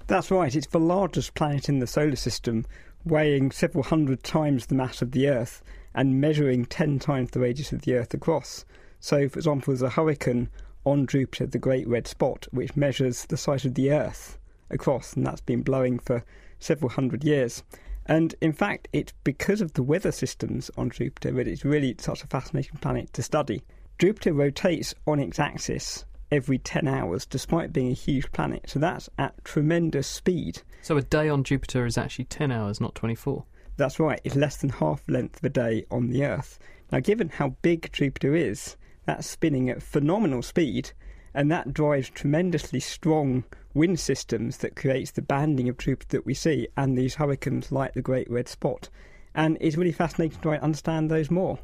That's 0.07 0.31
right. 0.31 0.55
It's 0.55 0.69
the 0.69 0.81
largest 0.81 1.35
planet 1.35 1.69
in 1.69 1.81
the 1.81 1.87
solar 1.87 2.17
system, 2.17 2.65
weighing 3.05 3.51
several 3.51 3.85
hundred 3.85 4.23
times 4.23 4.67
the 4.67 4.75
mass 4.75 5.03
of 5.03 5.13
the 5.13 5.29
Earth 5.29 5.63
and 5.95 6.21
measuring 6.21 6.65
ten 6.65 6.99
times 6.99 7.31
the 7.31 7.41
radius 7.41 7.73
of 7.73 7.83
the 7.83 7.95
Earth 7.95 8.15
across. 8.15 8.65
So, 9.01 9.29
for 9.29 9.39
example, 9.39 9.73
there's 9.73 9.83
a 9.83 9.91
hurricane 9.91 10.49
on 10.85 11.07
Jupiter, 11.07 11.47
the 11.47 11.59
Great 11.59 11.87
Red 11.87 12.07
Spot, 12.07 12.47
which 12.51 12.77
measures 12.77 13.27
the 13.27 13.37
size 13.37 13.65
of 13.65 13.75
the 13.75 13.93
Earth 13.93 14.39
across, 14.71 15.13
and 15.15 15.27
that's 15.27 15.41
been 15.41 15.63
blowing 15.63 15.99
for 15.99 16.25
several 16.59 16.91
hundred 16.91 17.25
years. 17.25 17.63
And 18.09 18.35
in 18.41 18.53
fact, 18.53 18.89
it's 18.93 19.13
because 19.23 19.61
of 19.61 19.75
the 19.75 19.83
weather 19.83 20.13
systems 20.13 20.71
on 20.77 20.91
Jupiter 20.91 21.31
that 21.33 21.47
it's 21.47 21.65
really 21.65 21.95
such 21.99 22.25
a 22.25 22.27
fascinating 22.27 22.79
planet 22.81 23.13
to 23.13 23.23
study. 23.23 23.63
Jupiter 23.99 24.33
rotates 24.33 24.95
on 25.07 25.21
its 25.21 25.39
axis 25.39 26.05
every 26.31 26.59
10 26.59 26.89
hours, 26.89 27.27
despite 27.27 27.73
being 27.73 27.91
a 27.91 27.95
huge 27.95 28.31
planet. 28.33 28.65
So 28.69 28.79
that's 28.79 29.09
at 29.19 29.45
tremendous 29.45 30.07
speed. 30.07 30.63
So 30.83 30.97
a 30.97 31.03
day 31.03 31.29
on 31.29 31.45
Jupiter 31.45 31.87
is 31.87 31.99
actually 31.99 32.27
10 32.27 32.51
hours, 32.51 32.81
not 32.81 32.95
24. 32.95 33.45
That's 33.77 34.01
right, 34.01 34.21
it's 34.25 34.37
less 34.37 34.57
than 34.57 34.71
half 34.71 35.05
the 35.07 35.13
length 35.13 35.39
of 35.39 35.45
a 35.45 35.51
day 35.51 35.85
on 35.91 36.09
the 36.09 36.25
Earth. 36.25 36.59
Now, 36.91 37.01
given 37.01 37.29
how 37.29 37.57
big 37.63 37.93
Jupiter 37.93 38.35
is, 38.35 38.77
that's 39.05 39.29
spinning 39.29 39.71
at 39.71 39.83
phenomenal 39.83 40.43
speed, 40.43 40.93
and 41.35 41.51
that 41.51 41.73
drives 41.73 42.11
tremendously 42.11 42.81
strong 42.81 43.45
wind 43.75 44.01
systems 44.01 44.59
that 44.59 44.77
creates 44.77 45.11
the 45.13 45.23
banding 45.23 45.69
of 45.69 45.79
Jupiter 45.79 46.19
that 46.19 46.27
we 46.27 46.35
see, 46.35 46.69
and 46.77 46.97
these 46.97 47.15
hurricanes 47.15 47.71
like 47.71 47.95
the 47.95 48.03
Great 48.03 48.31
Red 48.31 48.49
Spot. 48.49 48.89
And 49.35 49.57
it's 49.61 49.77
really 49.77 49.93
fascinating 49.93 50.37
to 50.37 50.43
try 50.43 50.55
and 50.55 50.65
understand 50.65 51.11
those 51.11 51.31
more. 51.31 51.59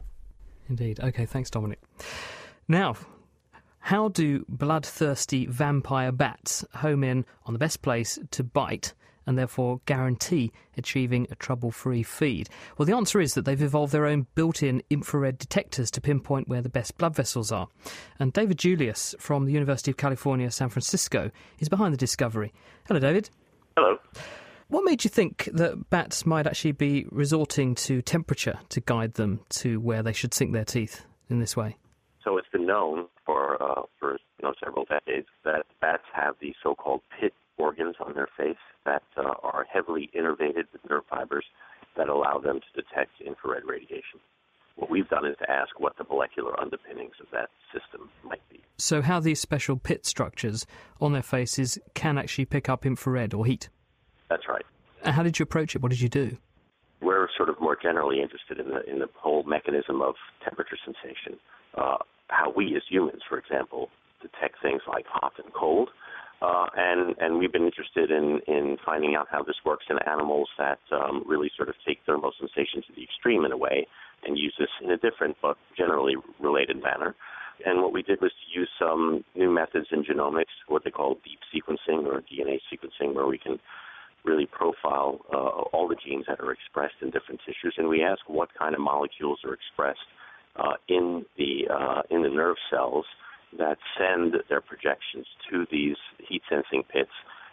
Indeed. 0.69 1.01
Okay, 1.01 1.27
thanks, 1.27 1.51
Dominic. 1.51 1.81
Now, 2.69 2.95
how 3.81 4.09
do 4.09 4.45
bloodthirsty 4.49 5.47
vampire 5.47 6.13
bats 6.13 6.65
home 6.77 7.05
in 7.05 7.27
on 7.45 7.53
the 7.53 7.59
best 7.59 7.83
place 7.83 8.19
to 8.31 8.43
bite 8.43 8.95
and 9.27 9.39
therefore 9.39 9.81
guarantee 9.87 10.53
achieving 10.77 11.27
a 11.31 11.35
trouble 11.35 11.71
free 11.71 12.03
feed? 12.03 12.49
Well, 12.77 12.87
the 12.87 12.97
answer 12.97 13.21
is 13.21 13.35
that 13.35 13.45
they've 13.45 13.61
evolved 13.61 13.93
their 13.93 14.07
own 14.07 14.27
built 14.35 14.63
in 14.63 14.83
infrared 14.91 15.39
detectors 15.39 15.91
to 15.93 16.01
pinpoint 16.01 16.49
where 16.49 16.63
the 16.63 16.69
best 16.69 16.97
blood 16.99 17.15
vessels 17.15 17.53
are. 17.53 17.69
And 18.19 18.33
David 18.33 18.59
Julius 18.59 19.15
from 19.19 19.47
the 19.47 19.53
University 19.53 19.91
of 19.91 19.97
California, 19.97 20.51
San 20.51 20.69
Francisco, 20.69 21.31
is 21.59 21.69
behind 21.69 21.93
the 21.93 21.99
discovery. 21.99 22.53
Hello, 22.87 23.01
David. 23.01 23.31
Hello. 23.77 23.99
What 24.69 24.85
made 24.85 25.05
you 25.05 25.11
think 25.11 25.49
that 25.53 25.91
bats 25.91 26.25
might 26.25 26.47
actually 26.47 26.73
be 26.73 27.07
resorting 27.11 27.75
to 27.77 28.01
temperature 28.03 28.59
to 28.71 28.81
guide 28.81 29.15
them 29.15 29.41
to 29.51 29.79
where 29.79 30.03
they 30.03 30.13
should 30.13 30.33
sink 30.33 30.53
their 30.53 30.65
teeth 30.65 31.05
in 31.29 31.39
this 31.39 31.57
way? 31.57 31.77
So 32.25 32.39
it's 32.39 32.49
been 32.49 32.67
known 32.67 33.07
for 33.27 33.63
uh, 33.63 33.83
for 34.01 34.13
you 34.13 34.43
know 34.43 34.55
several 34.65 34.87
decades 34.87 35.29
that 35.45 35.67
bats 35.81 36.05
have 36.15 36.37
these 36.41 36.55
so-called 36.63 37.03
pit 37.21 37.35
organs 37.59 37.97
on 38.05 38.15
their 38.15 38.29
face 38.37 38.57
that 38.85 39.03
uh, 39.17 39.33
are 39.43 39.67
heavily 39.73 40.11
innervated 40.17 40.65
with 40.73 40.89
nerve 40.89 41.05
fibers 41.09 41.45
that 41.97 42.09
allow 42.09 42.39
them 42.39 42.61
to 42.61 42.83
detect 42.83 43.11
infrared 43.25 43.65
radiation. 43.65 44.21
What 44.77 44.91
we've 44.91 45.09
done 45.09 45.25
is 45.25 45.37
to 45.39 45.51
ask 45.51 45.79
what 45.79 45.97
the 45.97 46.05
molecular 46.05 46.59
underpinnings 46.61 47.15
of 47.21 47.27
that 47.33 47.49
system 47.73 48.11
might 48.25 48.43
be. 48.51 48.61
So, 48.77 49.03
how 49.03 49.21
these 49.21 49.41
special 49.41 49.77
pit 49.77 50.05
structures 50.05 50.67
on 51.01 51.13
their 51.13 51.23
faces 51.23 51.79
can 51.95 52.19
actually 52.19 52.47
pick 52.47 52.69
up 52.69 52.85
infrared 52.85 53.35
or 53.35 53.47
heat? 53.47 53.69
That's 54.29 54.49
right. 54.49 54.65
How 55.05 55.23
did 55.23 55.39
you 55.39 55.45
approach 55.45 55.77
it? 55.77 55.83
What 55.83 55.91
did 55.91 56.01
you 56.01 56.09
do? 56.09 56.39
We're 57.01 57.29
sort 57.37 57.51
of 57.51 57.61
more 57.61 57.77
generally 57.81 58.21
interested 58.21 58.59
in 58.59 58.69
the 58.69 58.83
in 58.91 58.99
the 58.99 59.09
whole 59.15 59.45
mechanism 59.45 60.03
of 60.03 60.15
temperature 60.43 60.79
sensation. 60.85 61.39
Uh, 61.77 61.99
how 62.29 62.53
we 62.57 62.75
as 62.75 62.83
humans, 62.89 63.23
for 63.29 63.39
example, 63.39 63.91
detect 64.23 64.57
things 64.63 64.83
like 64.89 65.05
hot 65.07 65.35
and 65.43 65.53
cold. 65.53 65.91
Uh, 66.43 66.67
and 66.77 67.15
and 67.21 67.39
we've 67.39 67.53
been 67.53 67.65
interested 67.65 68.11
in 68.11 68.41
in 68.47 68.77
finding 68.85 69.15
out 69.15 69.27
how 69.31 69.43
this 69.43 69.57
works 69.65 69.85
in 69.89 69.97
animals 70.07 70.49
that 70.59 70.79
um, 70.93 71.25
really 71.27 71.51
sort 71.57 71.69
of 71.69 71.75
take 71.87 71.99
thermal 72.05 72.33
sensation 72.39 72.83
to 72.87 72.93
the 72.95 73.03
extreme 73.03 73.45
in 73.45 73.53
a 73.53 73.57
way 73.57 73.87
and 74.27 74.37
use 74.39 74.55
this 74.59 74.69
in 74.83 74.91
a 74.91 74.97
different 74.97 75.37
but 75.41 75.57
generally 75.77 76.17
related 76.41 76.83
manner. 76.83 77.15
And 77.65 77.83
what 77.83 77.93
we 77.93 78.03
did 78.03 78.21
was 78.21 78.33
to 78.33 78.59
use 78.59 78.69
some 78.79 79.25
new 79.35 79.51
methods 79.51 79.87
in 79.93 80.03
genomics, 80.03 80.55
what 80.67 80.83
they 80.85 80.91
call 80.91 81.19
deep 81.25 81.39
sequencing 81.55 82.05
or 82.05 82.21
DNA 82.23 82.59
sequencing, 82.73 83.15
where 83.15 83.27
we 83.27 83.39
can 83.39 83.61
really 84.25 84.47
profile 84.47 85.21
uh, 85.33 85.37
all 85.73 85.87
the 85.87 85.97
genes 86.05 86.25
that 86.27 86.41
are 86.41 86.51
expressed 86.51 86.95
in 87.01 87.11
different 87.11 87.41
tissues, 87.47 87.75
and 87.79 87.89
we 87.89 88.03
ask 88.03 88.21
what 88.27 88.49
kind 88.59 88.75
of 88.75 88.81
molecules 88.81 89.39
are 89.45 89.55
expressed 89.55 90.09
uh, 90.57 90.75
in 90.89 91.25
the 91.37 91.69
uh, 91.73 92.03
in 92.11 92.23
the 92.23 92.29
nerve 92.29 92.57
cells 92.71 93.05
that 93.59 93.79
send 93.99 94.35
their 94.49 94.61
projections 94.61 95.27
to 95.51 95.67
these 95.71 95.97
heat 96.29 96.43
sensing 96.49 96.83
pits 96.93 97.11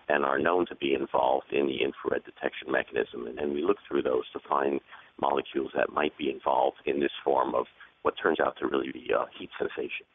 and 0.09 0.25
are 0.25 0.39
known 0.39 0.65
to 0.67 0.75
be 0.75 0.93
involved 0.93 1.51
in 1.51 1.67
the 1.67 1.83
infrared 1.83 2.23
detection 2.25 2.71
mechanism. 2.71 3.27
And, 3.27 3.39
and 3.39 3.53
we 3.53 3.63
look 3.63 3.77
through 3.87 4.01
those 4.01 4.23
to 4.33 4.39
find 4.47 4.79
molecules 5.19 5.71
that 5.75 5.93
might 5.93 6.17
be 6.17 6.29
involved 6.29 6.77
in 6.85 6.99
this 6.99 7.11
form 7.23 7.55
of 7.55 7.65
what 8.01 8.15
turns 8.21 8.39
out 8.39 8.57
to 8.59 8.67
really 8.67 8.91
be 8.91 9.07
uh, 9.17 9.25
heat 9.37 9.49
sensation. 9.57 10.05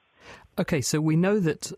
Okay, 0.58 0.80
so 0.80 1.00
we 1.00 1.16
know 1.16 1.38
that 1.38 1.72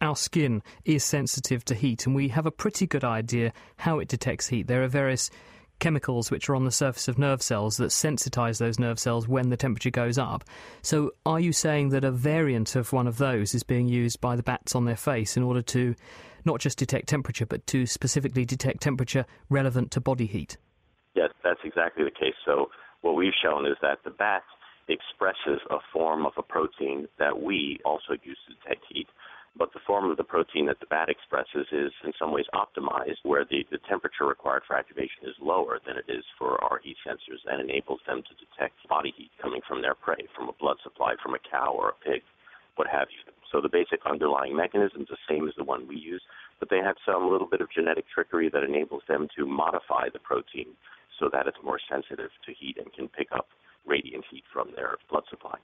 our 0.00 0.16
skin 0.16 0.62
is 0.84 1.02
sensitive 1.02 1.64
to 1.64 1.74
heat, 1.74 2.06
and 2.06 2.14
we 2.14 2.28
have 2.28 2.46
a 2.46 2.50
pretty 2.50 2.86
good 2.86 3.04
idea 3.04 3.52
how 3.78 3.98
it 3.98 4.08
detects 4.08 4.48
heat. 4.48 4.66
There 4.66 4.82
are 4.82 4.88
various 4.88 5.30
chemicals 5.78 6.30
which 6.30 6.48
are 6.48 6.54
on 6.54 6.64
the 6.64 6.70
surface 6.70 7.08
of 7.08 7.18
nerve 7.18 7.42
cells 7.42 7.76
that 7.76 7.90
sensitize 7.90 8.58
those 8.58 8.78
nerve 8.78 8.98
cells 8.98 9.28
when 9.28 9.50
the 9.50 9.56
temperature 9.56 9.90
goes 9.90 10.18
up. 10.18 10.44
So, 10.82 11.12
are 11.24 11.40
you 11.40 11.52
saying 11.52 11.90
that 11.90 12.04
a 12.04 12.10
variant 12.10 12.76
of 12.76 12.92
one 12.92 13.06
of 13.06 13.18
those 13.18 13.54
is 13.54 13.62
being 13.62 13.88
used 13.88 14.20
by 14.20 14.36
the 14.36 14.42
bats 14.42 14.74
on 14.74 14.84
their 14.84 14.96
face 14.96 15.36
in 15.36 15.42
order 15.42 15.62
to 15.62 15.94
not 16.44 16.60
just 16.60 16.78
detect 16.78 17.08
temperature, 17.08 17.46
but 17.46 17.66
to 17.68 17.86
specifically 17.86 18.44
detect 18.44 18.80
temperature 18.80 19.26
relevant 19.50 19.90
to 19.92 20.00
body 20.00 20.26
heat? 20.26 20.56
Yes, 21.14 21.30
that's 21.42 21.60
exactly 21.64 22.04
the 22.04 22.10
case. 22.10 22.34
So, 22.44 22.70
what 23.02 23.16
we've 23.16 23.32
shown 23.42 23.66
is 23.66 23.76
that 23.82 23.98
the 24.04 24.10
bat 24.10 24.42
expresses 24.88 25.60
a 25.70 25.78
form 25.92 26.26
of 26.26 26.32
a 26.38 26.42
protein 26.42 27.08
that 27.18 27.42
we 27.42 27.78
also 27.84 28.12
use 28.22 28.38
to 28.48 28.54
detect 28.54 28.84
heat 28.88 29.08
but 29.58 29.72
the 29.72 29.80
form 29.86 30.10
of 30.10 30.16
the 30.16 30.24
protein 30.24 30.66
that 30.66 30.80
the 30.80 30.86
bat 30.86 31.08
expresses 31.08 31.66
is 31.72 31.92
in 32.04 32.12
some 32.18 32.32
ways 32.32 32.46
optimized, 32.54 33.24
where 33.24 33.44
the, 33.44 33.64
the 33.70 33.78
temperature 33.88 34.26
required 34.26 34.62
for 34.66 34.76
activation 34.76 35.24
is 35.24 35.34
lower 35.40 35.80
than 35.86 35.96
it 35.96 36.04
is 36.08 36.24
for 36.38 36.62
our 36.62 36.78
heat 36.82 36.96
sensors 37.06 37.40
and 37.46 37.60
enables 37.60 38.00
them 38.06 38.22
to 38.22 38.34
detect 38.36 38.76
body 38.88 39.12
heat 39.16 39.30
coming 39.40 39.60
from 39.66 39.80
their 39.80 39.94
prey, 39.94 40.20
from 40.36 40.48
a 40.48 40.58
blood 40.60 40.76
supply 40.82 41.14
from 41.22 41.34
a 41.34 41.42
cow 41.50 41.72
or 41.72 41.90
a 41.90 42.00
pig, 42.04 42.22
what 42.76 42.88
have 42.88 43.08
you. 43.10 43.32
So 43.52 43.60
the 43.60 43.68
basic 43.68 44.00
underlying 44.04 44.56
mechanism 44.56 45.02
is 45.02 45.08
the 45.08 45.24
same 45.28 45.48
as 45.48 45.54
the 45.56 45.64
one 45.64 45.88
we 45.88 45.96
use, 45.96 46.22
but 46.60 46.68
they 46.68 46.78
have 46.84 46.96
some 47.06 47.30
little 47.30 47.48
bit 47.48 47.60
of 47.60 47.70
genetic 47.70 48.04
trickery 48.12 48.50
that 48.50 48.64
enables 48.64 49.02
them 49.08 49.28
to 49.36 49.46
modify 49.46 50.08
the 50.12 50.18
protein 50.18 50.76
so 51.18 51.30
that 51.32 51.46
it's 51.46 51.56
more 51.64 51.80
sensitive 51.90 52.30
to 52.44 52.52
heat 52.52 52.76
and 52.76 52.92
can 52.92 53.08
pick 53.08 53.28
up 53.32 53.48
radiant 53.86 54.24
heat 54.30 54.44
from 54.52 54.68
their 54.76 54.96
blood 55.08 55.24
supply. 55.30 55.56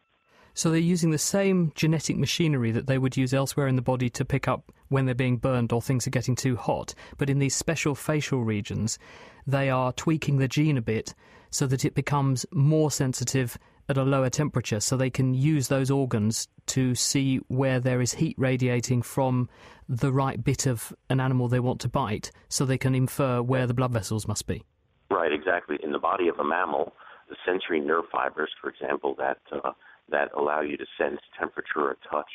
So 0.54 0.71
they're 0.71 0.78
using 0.78 1.11
the 1.11 1.18
same 1.18 1.73
genetic 1.75 2.16
machinery 2.16 2.71
that 2.73 2.87
they 2.87 2.99
would 2.99 3.16
use 3.16 3.32
elsewhere 3.32 3.66
in 3.66 3.76
the 3.76 3.82
body 3.82 4.11
to 4.11 4.25
pick 4.25 4.49
up 4.49 4.73
when 4.88 5.06
they're 5.06 5.14
being 5.14 5.38
burned 5.38 5.73
or 5.73 5.80
things 5.80 6.06
are 6.06 6.11
getting 6.11 6.37
too 6.37 6.56
hot. 6.56 6.94
But 7.16 7.30
in 7.30 7.38
these 7.38 7.54
special 7.54 7.94
facial 7.94 8.44
regions, 8.44 8.99
they 9.47 9.71
are 9.71 9.92
tweaking 9.92 10.38
the 10.38 10.49
gene 10.49 10.76
a 10.76 10.82
bit 10.82 11.14
so 11.50 11.66
that 11.66 11.85
it 11.85 11.94
becomes 11.94 12.47
more 12.52 12.90
sensitive 12.90 13.59
at 13.88 13.97
a 13.97 14.02
lower 14.02 14.30
temperature 14.30 14.80
so 14.80 14.97
they 14.97 15.11
can 15.11 15.35
use 15.35 15.68
those 15.68 15.90
organs 15.90 16.49
to 16.66 16.94
see 16.94 17.38
where 17.49 17.80
there 17.80 18.00
is 18.00 18.14
heat 18.14 18.37
radiating 18.38 19.02
from 19.02 19.49
the 19.88 20.12
right 20.12 20.42
bit 20.42 20.66
of 20.66 20.94
an 21.11 21.21
animal 21.21 21.49
they 21.49 21.61
want 21.61 21.80
to 21.80 21.88
bite 21.88 22.30
so 22.49 22.64
they 22.64 22.78
can 22.78 22.94
infer 22.94 23.42
where 23.42 23.66
the 23.66 23.75
blood 23.75 23.92
vessels 23.92 24.28
must 24.28 24.47
be. 24.47 24.62
Right, 25.11 25.32
exactly. 25.32 25.78
In 25.82 25.92
the 25.92 25.99
body 25.99 26.28
of 26.28 26.38
a 26.38 26.44
mammal, 26.44 26.94
the 27.28 27.37
sensory 27.44 27.80
nerve 27.80 28.04
fibers, 28.11 28.50
for 28.61 28.71
example, 28.71 29.14
that 29.18 29.38
uh, 29.52 29.73
that 30.11 30.30
allow 30.37 30.61
you 30.61 30.76
to 30.76 30.87
sense 30.99 31.21
temperature 31.38 31.80
or 31.80 31.97
touch 32.11 32.30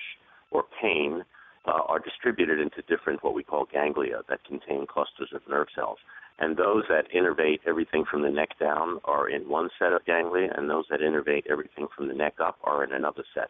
or 0.51 0.65
pain 0.81 1.24
uh, 1.65 1.81
are 1.88 2.00
distributed 2.00 2.59
into 2.59 2.81
different 2.88 3.24
what 3.24 3.33
we 3.33 3.43
call 3.43 3.67
ganglia 3.71 4.21
that 4.29 4.43
contain 4.45 4.86
clusters 4.88 5.29
of 5.33 5.41
nerve 5.50 5.67
cells. 5.75 5.97
And 6.39 6.55
those 6.55 6.83
that 6.88 7.12
innervate 7.15 7.59
everything 7.65 8.05
from 8.09 8.21
the 8.21 8.29
neck 8.29 8.50
down 8.59 9.00
are 9.05 9.29
in 9.29 9.50
one 9.50 9.69
set 9.79 9.91
of 9.91 10.05
ganglia, 10.05 10.53
and 10.55 10.69
those 10.69 10.86
that 10.89 11.01
innervate 11.01 11.47
everything 11.50 11.88
from 11.95 12.07
the 12.07 12.13
neck 12.13 12.36
up 12.39 12.57
are 12.63 12.83
in 12.83 12.93
another 12.93 13.24
set. 13.33 13.50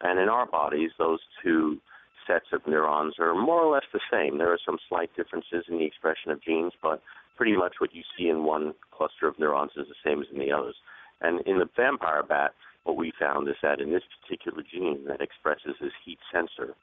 And 0.00 0.18
in 0.18 0.28
our 0.28 0.46
bodies, 0.46 0.90
those 0.98 1.20
two 1.42 1.78
sets 2.26 2.46
of 2.52 2.66
neurons 2.66 3.14
are 3.18 3.34
more 3.34 3.60
or 3.60 3.72
less 3.72 3.84
the 3.92 4.00
same. 4.10 4.38
There 4.38 4.52
are 4.52 4.58
some 4.64 4.78
slight 4.88 5.14
differences 5.14 5.64
in 5.68 5.78
the 5.78 5.84
expression 5.84 6.30
of 6.30 6.42
genes, 6.42 6.72
but 6.82 7.02
pretty 7.36 7.56
much 7.56 7.74
what 7.78 7.94
you 7.94 8.02
see 8.16 8.28
in 8.28 8.44
one 8.44 8.74
cluster 8.90 9.28
of 9.28 9.38
neurons 9.38 9.72
is 9.76 9.86
the 9.88 10.08
same 10.08 10.22
as 10.22 10.28
in 10.32 10.38
the 10.38 10.52
others. 10.52 10.76
And 11.20 11.40
in 11.46 11.58
the 11.58 11.68
vampire 11.76 12.22
bat, 12.22 12.54
what 12.84 12.96
we 12.96 13.12
found 13.18 13.48
is 13.48 13.56
that 13.62 13.80
in 13.80 13.90
this 13.90 14.02
particular 14.20 14.62
gene 14.62 15.04
that 15.08 15.20
expresses 15.20 15.74
this 15.80 15.92
heat 16.04 16.18
sensor, 16.32 16.74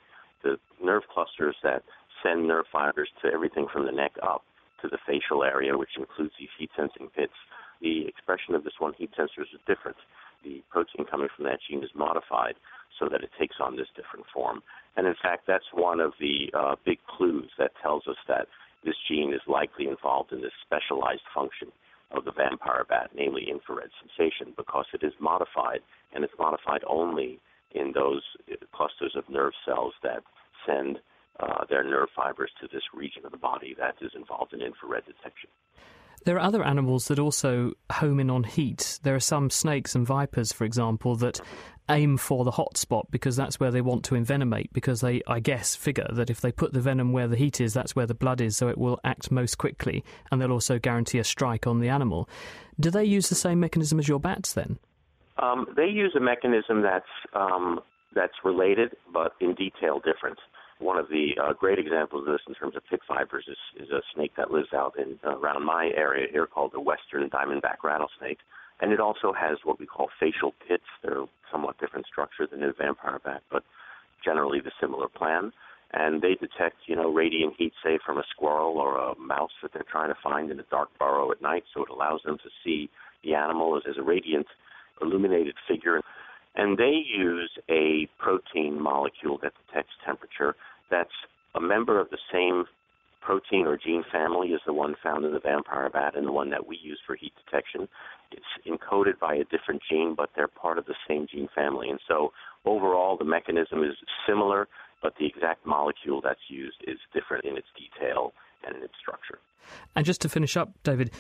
the 0.44 0.58
nerve 0.84 1.04
clusters 1.14 1.56
that 1.64 1.84
send 2.24 2.48
nerve 2.48 2.66
fibers 2.72 3.10
to 3.22 3.32
everything 3.32 3.68
from 3.72 3.86
the 3.86 3.92
neck 3.92 4.12
up 4.22 4.44
to 4.82 4.88
the 4.88 4.98
facial 5.08 5.44
area, 5.44 5.78
which 5.78 5.98
includes 5.98 6.34
these 6.40 6.50
heat 6.58 6.70
sensing 6.76 7.08
pits, 7.16 7.34
the 7.82 8.08
expression 8.08 8.56
of 8.56 8.64
this 8.64 8.74
one 8.80 8.94
heat 8.98 9.12
sensor 9.16 9.42
is 9.42 9.48
different. 9.68 9.98
The 10.44 10.62
protein 10.70 11.06
coming 11.06 11.30
from 11.36 11.46
that 11.46 11.60
gene 11.70 11.84
is 11.84 11.90
modified 11.94 12.56
so 13.00 13.08
that 13.10 13.24
it 13.24 13.30
takes 13.40 13.58
on 13.60 13.78
this 13.78 13.88
different 13.96 14.26
form. 14.34 14.62
And 14.98 15.08
in 15.08 15.16
fact, 15.22 15.46
that's 15.48 15.66
one 15.74 16.00
of 16.00 16.14
the 16.20 16.50
uh, 16.54 16.76
big 16.84 16.98
clues 17.08 17.50
that 17.58 17.72
tells 17.82 18.08
us 18.08 18.18
that 18.28 18.48
this 18.84 18.96
gene 19.08 19.34
is 19.34 19.42
likely 19.48 19.88
involved 19.88 20.32
in 20.32 20.42
this 20.42 20.54
specialized 20.66 21.26
function 21.34 21.70
of 22.16 22.26
the 22.26 22.32
vampire 22.32 22.86
bat, 22.88 23.12
namely 23.16 23.48
infrared 23.50 23.90
sensation, 24.02 24.54
because 24.58 24.86
it 24.94 25.04
is 25.04 25.14
modified, 25.20 25.80
and 26.14 26.24
it's 26.24 26.34
modified 26.38 26.82
only 26.88 27.40
in 27.74 27.94
those 27.94 28.24
clusters 28.74 29.16
of 29.16 29.24
nerve 29.30 29.54
cells 29.66 29.94
that 30.04 30.24
send 30.66 31.00
uh, 31.40 31.64
their 31.70 31.84
nerve 31.84 32.10
fibers 32.16 32.52
to 32.62 32.68
this 32.72 32.84
region 32.94 33.26
of 33.26 33.32
the 33.32 33.38
body 33.38 33.76
that 33.80 33.96
is 34.02 34.12
involved 34.16 34.54
in 34.54 34.62
infrared 34.62 35.06
detection. 35.06 35.50
There 36.24 36.36
are 36.36 36.48
other 36.48 36.64
animals 36.64 37.08
that 37.08 37.18
also 37.18 37.74
home 37.92 38.20
in 38.20 38.30
on 38.30 38.44
heat. 38.44 39.00
There 39.02 39.16
are 39.16 39.20
some 39.20 39.50
snakes 39.50 39.96
and 39.96 40.06
vipers, 40.06 40.52
for 40.54 40.66
example, 40.66 41.16
that 41.16 41.42
aim 41.92 42.18
for 42.18 42.44
the 42.44 42.52
hot 42.52 42.78
spot 42.78 43.08
because 43.12 43.36
that's 43.36 43.60
where 43.60 43.72
they 43.72 43.82
want 43.82 44.04
to 44.06 44.16
envenomate. 44.16 44.70
Because 44.74 45.02
they, 45.02 45.22
I 45.28 45.40
guess, 45.40 45.76
figure 45.76 46.08
that 46.14 46.30
if 46.30 46.42
they 46.42 46.52
put 46.52 46.74
the 46.74 46.82
venom 46.82 47.12
where 47.12 47.28
the 47.28 47.36
heat 47.36 47.62
is, 47.62 47.74
that's 47.74 47.96
where 47.96 48.08
the 48.08 48.14
blood 48.14 48.42
is, 48.42 48.58
so 48.58 48.68
it 48.68 48.78
will 48.78 49.00
act 49.04 49.32
most 49.32 49.58
quickly, 49.58 50.04
and 50.32 50.42
they'll 50.42 50.52
also 50.52 50.80
guarantee 50.80 51.20
a 51.20 51.24
strike 51.24 51.68
on 51.68 51.80
the 51.80 51.90
animal. 51.90 52.30
Do 52.80 52.90
they 52.90 53.04
use 53.04 53.30
the 53.30 53.36
same 53.36 53.60
mechanism 53.60 54.00
as 54.00 54.08
your 54.08 54.20
bats 54.20 54.54
then? 54.54 54.80
Um, 55.38 55.68
they 55.76 55.88
use 55.88 56.14
a 56.16 56.20
mechanism 56.20 56.82
that's 56.82 57.06
um, 57.34 57.80
that's 58.14 58.34
related, 58.44 58.96
but 59.14 59.34
in 59.40 59.56
detail 59.56 60.00
different. 60.00 60.38
One 60.80 60.98
of 60.98 61.10
the 61.10 61.34
uh, 61.42 61.54
great 61.54 61.78
examples 61.78 62.28
of 62.28 62.34
this 62.34 62.42
in 62.48 62.56
terms 62.56 62.76
of 62.76 62.84
pit 62.90 63.02
fibers 63.08 63.46
is, 63.48 63.84
is 63.84 63.92
a 63.92 64.02
snake 64.16 64.34
that 64.38 64.50
lives 64.52 64.74
out 64.74 64.98
in 64.98 65.20
uh, 65.24 65.38
around 65.38 65.64
my 65.64 65.92
area 65.96 66.28
here 66.32 66.48
called 66.48 66.72
the 66.74 66.82
western 66.82 67.30
diamondback 67.30 67.84
rattlesnake. 67.84 68.40
And 68.82 68.92
it 68.92 69.00
also 69.00 69.32
has 69.32 69.60
what 69.64 69.80
we 69.80 69.86
call 69.86 70.10
facial 70.20 70.54
pits. 70.68 70.84
They're 71.04 71.26
somewhat 71.52 71.80
different 71.80 72.08
structure 72.08 72.48
than 72.50 72.64
a 72.64 72.74
vampire 72.74 73.20
bat, 73.24 73.44
but 73.52 73.64
generally 74.26 74.60
the 74.60 74.72
similar 74.82 75.08
plan. 75.08 75.54
And 75.94 76.22
they 76.22 76.36
detect, 76.36 76.78
you 76.88 76.96
know, 76.96 77.12
radiant 77.14 77.56
heat, 77.58 77.74
say, 77.84 78.00
from 78.06 78.18
a 78.18 78.24
squirrel 78.32 78.78
or 78.78 78.98
a 78.98 79.20
mouse 79.20 79.52
that 79.62 79.74
they're 79.74 79.86
trying 79.90 80.10
to 80.10 80.18
find 80.24 80.50
in 80.50 80.60
a 80.60 80.66
dark 80.72 80.90
burrow 80.98 81.32
at 81.32 81.42
night. 81.42 81.64
So 81.74 81.84
it 81.84 81.90
allows 81.90 82.22
them 82.26 82.38
to 82.38 82.50
see 82.64 82.90
the 83.24 83.36
animal 83.36 83.78
as, 83.78 83.84
as 83.90 83.98
a 83.98 84.04
radiant, 84.04 84.48
illuminated 85.02 85.56
figure. 85.68 86.02
And 86.56 86.78
they 86.78 87.04
use 87.08 87.52
a 87.70 88.08
protein 88.20 88.82
molecule 88.82 89.38
that 89.44 89.54
detects 89.68 89.94
temperature 90.06 90.56
that's 90.90 91.10
a 91.56 91.62
member 91.62 92.00
of 92.00 92.10
the 92.10 92.18
same 92.32 92.66
protein 93.22 93.66
or 93.68 93.78
gene 93.78 94.04
family 94.12 94.50
is 94.50 94.62
the 94.66 94.74
one 94.74 94.96
found 95.02 95.26
in 95.26 95.34
the 95.34 95.40
vampire 95.40 95.90
bat 95.90 96.16
and 96.16 96.28
the 96.28 96.32
one 96.32 96.50
that 96.50 96.68
we 96.68 96.78
use 96.82 97.00
for 97.06 97.16
heat 97.16 97.34
detection. 97.46 97.88
It's 98.32 98.44
encoded 98.68 99.20
by 99.20 99.36
a 99.36 99.44
different 99.46 99.82
gene, 99.90 100.16
but 100.16 100.30
they're 100.36 100.48
part 100.48 100.78
of 100.78 100.86
the 100.86 100.96
same 101.08 101.28
gene 101.32 101.50
family. 101.54 101.90
And 101.90 102.00
so 102.08 102.34
overall, 102.66 103.18
the 103.18 103.26
mechanism 103.26 103.84
is 103.84 103.96
similar, 104.28 104.68
but 105.02 105.14
the 105.20 105.26
exact 105.26 105.66
molecule 105.66 106.22
that's 106.22 106.50
used 106.50 106.78
is 106.88 106.98
different 107.14 107.46
in 107.46 107.58
its 107.58 107.68
detail 107.78 108.34
and 108.66 108.76
in 108.76 108.84
its 108.84 108.94
structure. 109.00 109.40
And 109.96 110.06
just 110.06 110.22
to 110.22 110.30
finish 110.30 110.58
up, 110.58 110.72
David, 110.84 111.12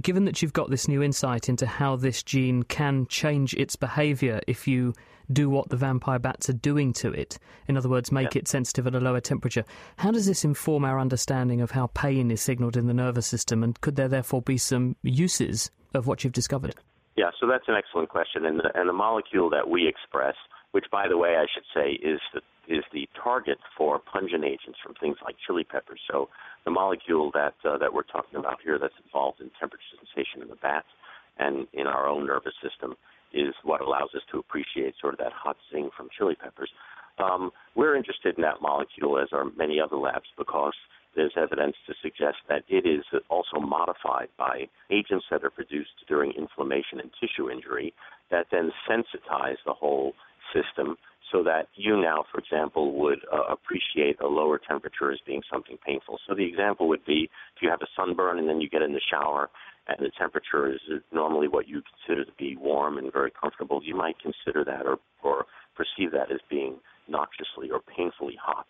given 0.00 0.24
that 0.24 0.42
you've 0.42 0.52
got 0.52 0.70
this 0.70 0.88
new 0.88 1.02
insight 1.02 1.48
into 1.48 1.66
how 1.66 1.96
this 1.96 2.22
gene 2.22 2.62
can 2.62 3.06
change 3.06 3.54
its 3.54 3.76
behaviour 3.76 4.40
if 4.46 4.68
you 4.68 4.94
do 5.32 5.48
what 5.48 5.68
the 5.68 5.76
vampire 5.76 6.18
bats 6.18 6.48
are 6.48 6.54
doing 6.54 6.92
to 6.94 7.12
it. 7.12 7.38
In 7.68 7.76
other 7.76 7.88
words, 7.88 8.10
make 8.10 8.34
Yeah. 8.34 8.40
it 8.40 8.48
sensitive 8.48 8.86
at 8.86 8.94
a 8.94 9.00
lower 9.00 9.20
temperature. 9.20 9.64
How 9.98 10.10
does 10.10 10.26
this 10.26 10.44
inform 10.44 10.84
our 10.84 10.98
understanding 10.98 11.60
of 11.60 11.70
how 11.72 11.88
pain 11.88 12.30
is 12.30 12.40
signalled 12.40 12.76
in 12.76 12.86
the 12.86 12.94
nervous 12.94 13.26
system, 13.26 13.62
and 13.62 13.80
could 13.80 13.96
there 13.96 14.08
therefore 14.08 14.42
be 14.42 14.56
some 14.58 14.96
uses 15.02 15.70
of 15.94 16.06
what 16.06 16.24
you've 16.24 16.32
discovered? 16.32 16.74
Yeah, 17.16 17.30
so 17.38 17.46
that's 17.46 17.68
an 17.68 17.74
excellent 17.74 18.08
question, 18.08 18.46
and 18.46 18.60
the, 18.60 18.70
and 18.78 18.88
the 18.88 18.92
molecule 18.94 19.50
that 19.50 19.68
we 19.68 19.86
express, 19.86 20.36
which 20.72 20.86
by 20.90 21.08
the 21.08 21.18
way 21.18 21.36
I 21.36 21.46
should 21.52 21.64
say 21.74 21.92
is 21.92 22.20
the 22.32 22.40
is 22.68 22.84
the 22.92 23.08
target 23.20 23.58
for 23.76 23.98
pungent 23.98 24.44
agents 24.44 24.78
from 24.80 24.94
things 24.94 25.16
like 25.24 25.34
chili 25.44 25.64
peppers. 25.64 25.98
So 26.08 26.28
the 26.64 26.70
molecule 26.70 27.32
that 27.34 27.54
uh, 27.64 27.78
that 27.78 27.92
we're 27.92 28.04
talking 28.04 28.38
about 28.38 28.60
here, 28.62 28.78
that's 28.78 28.94
involved 29.04 29.40
in 29.40 29.50
temperature 29.58 29.82
sensation 29.98 30.40
in 30.40 30.48
the 30.48 30.54
bats 30.54 30.86
and 31.36 31.66
in 31.72 31.88
our 31.88 32.06
own 32.06 32.26
nervous 32.28 32.54
system, 32.62 32.94
is 33.32 33.54
what 33.62 33.80
allows 33.80 34.10
us 34.14 34.22
to 34.32 34.38
appreciate 34.38 34.94
sort 35.00 35.14
of 35.14 35.18
that 35.18 35.32
hot 35.32 35.56
zing 35.72 35.90
from 35.96 36.08
chili 36.16 36.34
peppers. 36.34 36.70
Um, 37.18 37.50
we're 37.74 37.96
interested 37.96 38.36
in 38.36 38.42
that 38.42 38.62
molecule, 38.62 39.18
as 39.18 39.28
are 39.32 39.44
many 39.56 39.78
other 39.80 39.96
labs, 39.96 40.28
because 40.38 40.74
there's 41.14 41.32
evidence 41.36 41.76
to 41.86 41.94
suggest 42.02 42.36
that 42.48 42.62
it 42.68 42.86
is 42.86 43.04
also 43.28 43.58
modified 43.58 44.28
by 44.38 44.68
agents 44.90 45.26
that 45.30 45.44
are 45.44 45.50
produced 45.50 45.90
during 46.08 46.32
inflammation 46.32 47.00
and 47.00 47.10
tissue 47.20 47.50
injury 47.50 47.92
that 48.30 48.46
then 48.50 48.70
sensitize 48.88 49.56
the 49.66 49.72
whole 49.72 50.14
system 50.54 50.96
so 51.32 51.42
that 51.44 51.68
you 51.74 52.00
now, 52.00 52.24
for 52.32 52.38
example, 52.38 52.98
would 52.98 53.20
uh, 53.32 53.42
appreciate 53.50 54.20
a 54.20 54.26
lower 54.26 54.58
temperature 54.58 55.12
as 55.12 55.18
being 55.26 55.42
something 55.52 55.78
painful. 55.84 56.18
So 56.26 56.34
the 56.34 56.44
example 56.44 56.88
would 56.88 57.04
be 57.04 57.28
if 57.54 57.62
you 57.62 57.70
have 57.70 57.82
a 57.82 57.90
sunburn 57.96 58.38
and 58.38 58.48
then 58.48 58.60
you 58.60 58.68
get 58.68 58.82
in 58.82 58.92
the 58.92 59.00
shower 59.10 59.50
and 59.98 60.06
the 60.06 60.10
temperature 60.18 60.72
is 60.72 60.80
normally 61.12 61.48
what 61.48 61.68
you 61.68 61.82
consider 61.82 62.24
to 62.24 62.32
be 62.38 62.56
warm 62.56 62.98
and 62.98 63.12
very 63.12 63.30
comfortable, 63.30 63.80
you 63.82 63.94
might 63.94 64.16
consider 64.20 64.64
that 64.64 64.86
or, 64.86 64.98
or 65.22 65.46
perceive 65.76 66.12
that 66.12 66.30
as 66.30 66.40
being 66.48 66.76
noxiously 67.08 67.70
or 67.70 67.80
painfully 67.80 68.36
hot. 68.40 68.66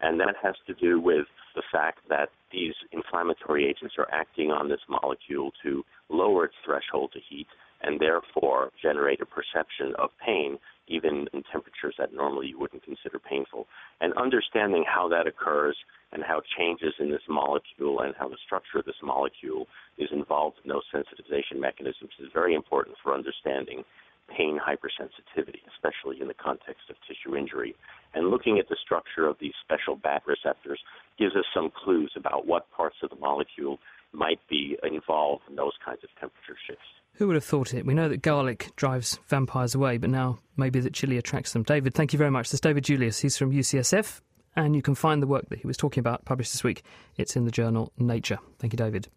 And 0.00 0.18
that 0.20 0.34
has 0.42 0.54
to 0.66 0.74
do 0.74 1.00
with 1.00 1.26
the 1.54 1.62
fact 1.70 2.00
that 2.08 2.28
these 2.52 2.74
inflammatory 2.92 3.66
agents 3.66 3.94
are 3.98 4.08
acting 4.10 4.50
on 4.50 4.68
this 4.68 4.80
molecule 4.88 5.52
to 5.62 5.84
lower 6.10 6.46
its 6.46 6.54
threshold 6.64 7.12
to 7.12 7.20
heat 7.28 7.46
and 7.84 8.00
therefore 8.00 8.70
generate 8.82 9.20
a 9.20 9.26
perception 9.26 9.94
of 9.98 10.10
pain 10.24 10.58
even 10.86 11.26
in 11.32 11.42
temperatures 11.50 11.94
that 11.98 12.12
normally 12.12 12.48
you 12.48 12.58
wouldn't 12.58 12.82
consider 12.84 13.18
painful. 13.18 13.66
And 14.00 14.12
understanding 14.14 14.84
how 14.86 15.08
that 15.08 15.26
occurs 15.26 15.76
and 16.12 16.22
how 16.22 16.42
changes 16.58 16.92
in 16.98 17.10
this 17.10 17.24
molecule 17.28 18.00
and 18.00 18.14
how 18.18 18.28
the 18.28 18.36
structure 18.44 18.78
of 18.78 18.84
this 18.84 19.00
molecule 19.02 19.66
is 19.98 20.10
involved 20.12 20.58
in 20.62 20.68
those 20.68 20.84
sensitization 20.94 21.58
mechanisms 21.58 22.12
is 22.20 22.28
very 22.34 22.54
important 22.54 22.96
for 23.02 23.14
understanding 23.14 23.84
pain 24.28 24.58
hypersensitivity, 24.58 25.60
especially 25.76 26.20
in 26.20 26.28
the 26.28 26.34
context 26.34 26.88
of 26.88 26.96
tissue 27.06 27.36
injury. 27.36 27.74
And 28.14 28.28
looking 28.28 28.58
at 28.58 28.68
the 28.68 28.76
structure 28.82 29.26
of 29.26 29.36
these 29.40 29.52
special 29.64 29.96
BAT 29.96 30.22
receptors 30.26 30.80
gives 31.18 31.36
us 31.36 31.44
some 31.54 31.70
clues 31.70 32.12
about 32.16 32.46
what 32.46 32.70
parts 32.70 32.96
of 33.02 33.10
the 33.10 33.16
molecule 33.16 33.78
might 34.14 34.40
be 34.48 34.76
involved 34.82 35.42
in 35.48 35.56
those 35.56 35.72
kinds 35.84 36.00
of 36.04 36.10
temperature 36.20 36.56
shifts. 36.66 36.82
Who 37.14 37.28
would 37.28 37.36
have 37.36 37.44
thought 37.44 37.74
it? 37.74 37.86
We 37.86 37.94
know 37.94 38.08
that 38.08 38.22
garlic 38.22 38.72
drives 38.76 39.20
vampires 39.28 39.74
away, 39.74 39.98
but 39.98 40.10
now 40.10 40.38
maybe 40.56 40.80
that 40.80 40.94
chili 40.94 41.16
attracts 41.16 41.52
them. 41.52 41.62
David, 41.62 41.94
thank 41.94 42.12
you 42.12 42.18
very 42.18 42.30
much. 42.30 42.46
This 42.46 42.54
is 42.54 42.60
David 42.60 42.84
Julius. 42.84 43.20
He's 43.20 43.36
from 43.36 43.52
UCSF, 43.52 44.20
and 44.56 44.74
you 44.74 44.82
can 44.82 44.94
find 44.96 45.22
the 45.22 45.26
work 45.26 45.48
that 45.50 45.60
he 45.60 45.66
was 45.66 45.76
talking 45.76 46.00
about 46.00 46.24
published 46.24 46.52
this 46.52 46.64
week. 46.64 46.82
It's 47.16 47.36
in 47.36 47.44
the 47.44 47.52
journal 47.52 47.92
Nature. 47.98 48.38
Thank 48.58 48.72
you, 48.72 48.76
David. 48.76 49.08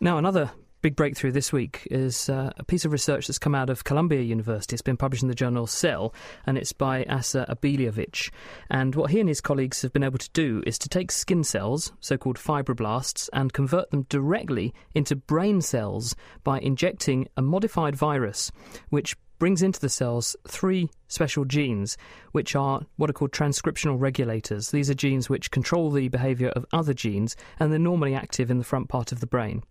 Now, 0.00 0.16
another 0.16 0.50
big 0.84 0.96
breakthrough 0.96 1.32
this 1.32 1.50
week 1.50 1.88
is 1.90 2.28
uh, 2.28 2.52
a 2.58 2.62
piece 2.62 2.84
of 2.84 2.92
research 2.92 3.26
that's 3.26 3.38
come 3.38 3.54
out 3.54 3.70
of 3.70 3.84
Columbia 3.84 4.20
University. 4.20 4.74
It's 4.74 4.82
been 4.82 4.98
published 4.98 5.22
in 5.22 5.30
the 5.30 5.34
journal 5.34 5.66
Cell, 5.66 6.12
and 6.44 6.58
it's 6.58 6.74
by 6.74 7.04
Asa 7.04 7.46
Abeliovich. 7.48 8.30
And 8.68 8.94
what 8.94 9.10
he 9.10 9.18
and 9.18 9.26
his 9.26 9.40
colleagues 9.40 9.80
have 9.80 9.94
been 9.94 10.04
able 10.04 10.18
to 10.18 10.28
do 10.34 10.62
is 10.66 10.76
to 10.80 10.90
take 10.90 11.10
skin 11.10 11.42
cells, 11.42 11.94
so 12.00 12.18
called 12.18 12.36
fibroblasts, 12.36 13.30
and 13.32 13.54
convert 13.54 13.92
them 13.92 14.04
directly 14.10 14.74
into 14.94 15.16
brain 15.16 15.62
cells 15.62 16.14
by 16.42 16.60
injecting 16.60 17.28
a 17.34 17.40
modified 17.40 17.96
virus, 17.96 18.52
which 18.90 19.16
brings 19.38 19.62
into 19.62 19.80
the 19.80 19.88
cells 19.88 20.36
three 20.46 20.90
special 21.08 21.44
genes, 21.44 21.96
which 22.32 22.54
are 22.56 22.86
what 22.96 23.10
are 23.10 23.14
called 23.14 23.32
transcriptional 23.32 23.98
regulators. 23.98 24.70
These 24.70 24.90
are 24.90 24.94
genes 24.94 25.28
which 25.28 25.50
control 25.50 25.90
the 25.90 26.08
behaviour 26.08 26.48
of 26.50 26.66
other 26.72 26.94
genes, 26.94 27.36
and 27.58 27.70
they're 27.70 27.78
normally 27.78 28.14
active 28.14 28.50
in 28.50 28.58
the 28.58 28.64
front 28.64 28.88
part 28.88 29.12
of 29.12 29.20
the 29.20 29.26
brain. 29.26 29.62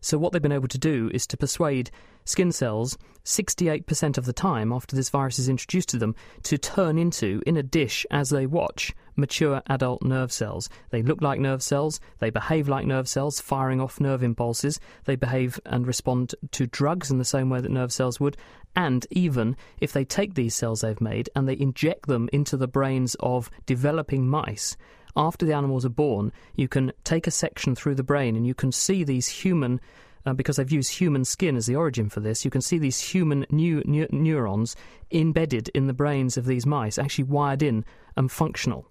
So, 0.00 0.18
what 0.18 0.32
they've 0.32 0.42
been 0.42 0.52
able 0.52 0.68
to 0.68 0.78
do 0.78 1.10
is 1.12 1.26
to 1.28 1.36
persuade 1.36 1.90
skin 2.30 2.52
cells 2.52 2.96
68% 3.24 4.16
of 4.16 4.24
the 4.24 4.32
time 4.32 4.72
after 4.72 4.96
this 4.96 5.10
virus 5.10 5.38
is 5.38 5.48
introduced 5.48 5.90
to 5.90 5.98
them 5.98 6.14
to 6.44 6.56
turn 6.56 6.98
into, 6.98 7.42
in 7.46 7.56
a 7.56 7.62
dish 7.62 8.06
as 8.10 8.30
they 8.30 8.46
watch, 8.46 8.94
mature 9.14 9.62
adult 9.66 10.02
nerve 10.02 10.32
cells. 10.32 10.68
They 10.90 11.02
look 11.02 11.20
like 11.20 11.38
nerve 11.38 11.62
cells, 11.62 12.00
they 12.18 12.30
behave 12.30 12.68
like 12.68 12.86
nerve 12.86 13.08
cells, 13.08 13.40
firing 13.40 13.80
off 13.80 14.00
nerve 14.00 14.22
impulses, 14.22 14.80
they 15.04 15.16
behave 15.16 15.60
and 15.66 15.86
respond 15.86 16.34
to 16.52 16.66
drugs 16.66 17.10
in 17.10 17.18
the 17.18 17.24
same 17.24 17.50
way 17.50 17.60
that 17.60 17.70
nerve 17.70 17.92
cells 17.92 18.18
would, 18.20 18.36
and 18.74 19.06
even 19.10 19.56
if 19.80 19.92
they 19.92 20.04
take 20.04 20.34
these 20.34 20.54
cells 20.54 20.80
they've 20.80 21.00
made 21.00 21.28
and 21.36 21.48
they 21.48 21.58
inject 21.58 22.06
them 22.06 22.28
into 22.32 22.56
the 22.56 22.68
brains 22.68 23.16
of 23.20 23.50
developing 23.66 24.28
mice, 24.28 24.76
after 25.16 25.44
the 25.44 25.52
animals 25.52 25.84
are 25.84 25.90
born, 25.90 26.32
you 26.54 26.68
can 26.68 26.92
take 27.04 27.26
a 27.26 27.32
section 27.32 27.74
through 27.74 27.96
the 27.96 28.02
brain 28.02 28.36
and 28.36 28.46
you 28.46 28.54
can 28.54 28.72
see 28.72 29.04
these 29.04 29.28
human 29.28 29.80
uh, 30.26 30.32
because 30.32 30.56
they've 30.56 30.70
used 30.70 30.92
human 30.92 31.24
skin 31.24 31.56
as 31.56 31.66
the 31.66 31.76
origin 31.76 32.08
for 32.08 32.20
this, 32.20 32.44
you 32.44 32.50
can 32.50 32.60
see 32.60 32.78
these 32.78 33.00
human 33.00 33.46
new, 33.50 33.82
neu- 33.84 34.08
neurons 34.10 34.76
embedded 35.10 35.68
in 35.70 35.86
the 35.86 35.92
brains 35.92 36.36
of 36.36 36.46
these 36.46 36.66
mice, 36.66 36.98
actually 36.98 37.24
wired 37.24 37.62
in 37.62 37.84
and 38.16 38.30
functional. 38.30 38.86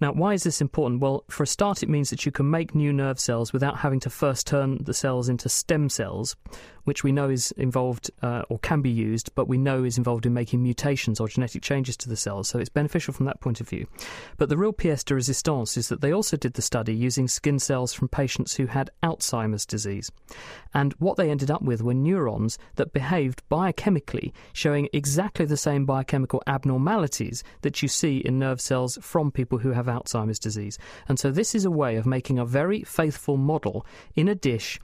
Now, 0.00 0.12
why 0.12 0.32
is 0.32 0.44
this 0.44 0.62
important? 0.62 1.02
Well, 1.02 1.24
for 1.28 1.42
a 1.42 1.46
start, 1.46 1.82
it 1.82 1.88
means 1.90 2.08
that 2.10 2.24
you 2.24 2.32
can 2.32 2.50
make 2.50 2.74
new 2.74 2.92
nerve 2.92 3.20
cells 3.20 3.52
without 3.52 3.78
having 3.78 4.00
to 4.00 4.10
first 4.10 4.46
turn 4.46 4.78
the 4.82 4.94
cells 4.94 5.28
into 5.28 5.48
stem 5.50 5.90
cells, 5.90 6.36
which 6.90 7.04
we 7.04 7.12
know 7.12 7.30
is 7.30 7.52
involved 7.52 8.10
uh, 8.20 8.42
or 8.48 8.58
can 8.58 8.82
be 8.82 8.90
used, 8.90 9.32
but 9.36 9.46
we 9.46 9.56
know 9.56 9.84
is 9.84 9.96
involved 9.96 10.26
in 10.26 10.34
making 10.34 10.60
mutations 10.60 11.20
or 11.20 11.28
genetic 11.28 11.62
changes 11.62 11.96
to 11.96 12.08
the 12.08 12.16
cells. 12.16 12.48
So 12.48 12.58
it's 12.58 12.68
beneficial 12.68 13.14
from 13.14 13.26
that 13.26 13.40
point 13.40 13.60
of 13.60 13.68
view. 13.68 13.86
But 14.38 14.48
the 14.48 14.56
real 14.56 14.72
pièce 14.72 15.04
de 15.04 15.14
résistance 15.14 15.76
is 15.76 15.88
that 15.88 16.00
they 16.00 16.12
also 16.12 16.36
did 16.36 16.54
the 16.54 16.62
study 16.62 16.92
using 16.92 17.28
skin 17.28 17.60
cells 17.60 17.94
from 17.94 18.08
patients 18.08 18.56
who 18.56 18.66
had 18.66 18.90
Alzheimer's 19.04 19.64
disease. 19.64 20.10
And 20.74 20.92
what 20.94 21.16
they 21.16 21.30
ended 21.30 21.48
up 21.48 21.62
with 21.62 21.80
were 21.80 21.94
neurons 21.94 22.58
that 22.74 22.92
behaved 22.92 23.44
biochemically, 23.48 24.32
showing 24.52 24.88
exactly 24.92 25.44
the 25.44 25.56
same 25.56 25.86
biochemical 25.86 26.42
abnormalities 26.48 27.44
that 27.62 27.82
you 27.82 27.86
see 27.86 28.16
in 28.18 28.40
nerve 28.40 28.60
cells 28.60 28.98
from 29.00 29.30
people 29.30 29.58
who 29.58 29.70
have 29.70 29.86
Alzheimer's 29.86 30.40
disease. 30.40 30.76
And 31.06 31.20
so 31.20 31.30
this 31.30 31.54
is 31.54 31.64
a 31.64 31.70
way 31.70 31.94
of 31.94 32.04
making 32.04 32.40
a 32.40 32.44
very 32.44 32.82
faithful 32.82 33.36
model 33.36 33.86
in 34.16 34.26
a 34.26 34.34
dish 34.34 34.80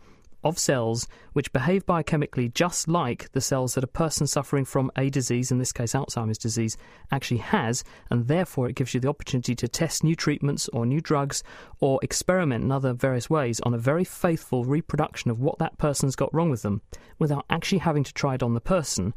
of 0.46 0.58
cells 0.58 1.08
which 1.32 1.52
behave 1.52 1.84
biochemically 1.84 2.52
just 2.54 2.86
like 2.88 3.30
the 3.32 3.40
cells 3.40 3.74
that 3.74 3.84
a 3.84 3.88
person 3.88 4.26
suffering 4.26 4.64
from 4.64 4.90
a 4.96 5.10
disease, 5.10 5.50
in 5.50 5.58
this 5.58 5.72
case 5.72 5.92
Alzheimer's 5.92 6.38
disease, 6.38 6.76
actually 7.10 7.38
has, 7.38 7.82
and 8.10 8.28
therefore 8.28 8.68
it 8.68 8.76
gives 8.76 8.94
you 8.94 9.00
the 9.00 9.08
opportunity 9.08 9.54
to 9.56 9.68
test 9.68 10.04
new 10.04 10.14
treatments 10.14 10.68
or 10.68 10.86
new 10.86 11.00
drugs 11.00 11.42
or 11.80 11.98
experiment 12.02 12.64
in 12.64 12.70
other 12.70 12.92
various 12.92 13.28
ways 13.28 13.60
on 13.60 13.74
a 13.74 13.78
very 13.78 14.04
faithful 14.04 14.64
reproduction 14.64 15.30
of 15.30 15.40
what 15.40 15.58
that 15.58 15.76
person's 15.78 16.16
got 16.16 16.32
wrong 16.32 16.50
with 16.50 16.62
them 16.62 16.80
without 17.18 17.44
actually 17.50 17.78
having 17.78 18.04
to 18.04 18.14
try 18.14 18.34
it 18.34 18.42
on 18.42 18.54
the 18.54 18.60
person 18.60 19.12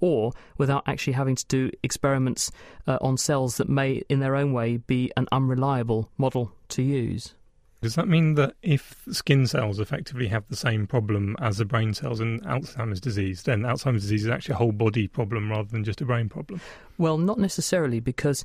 or 0.00 0.32
without 0.58 0.82
actually 0.86 1.12
having 1.12 1.36
to 1.36 1.46
do 1.46 1.70
experiments 1.82 2.50
uh, 2.88 2.98
on 3.00 3.16
cells 3.16 3.56
that 3.56 3.68
may, 3.68 4.02
in 4.08 4.18
their 4.18 4.34
own 4.34 4.52
way, 4.52 4.76
be 4.76 5.12
an 5.16 5.28
unreliable 5.30 6.10
model 6.18 6.52
to 6.68 6.82
use. 6.82 7.34
Does 7.82 7.96
that 7.96 8.06
mean 8.06 8.34
that 8.34 8.54
if 8.62 9.02
skin 9.10 9.44
cells 9.48 9.80
effectively 9.80 10.28
have 10.28 10.46
the 10.48 10.54
same 10.54 10.86
problem 10.86 11.34
as 11.40 11.58
the 11.58 11.64
brain 11.64 11.94
cells 11.94 12.20
in 12.20 12.38
Alzheimer's 12.42 13.00
disease, 13.00 13.42
then 13.42 13.62
Alzheimer's 13.62 14.02
disease 14.02 14.22
is 14.22 14.30
actually 14.30 14.52
a 14.52 14.58
whole 14.58 14.70
body 14.70 15.08
problem 15.08 15.50
rather 15.50 15.68
than 15.68 15.82
just 15.82 16.00
a 16.00 16.04
brain 16.04 16.28
problem? 16.28 16.60
Well, 17.02 17.18
not 17.18 17.40
necessarily, 17.40 17.98
because 17.98 18.44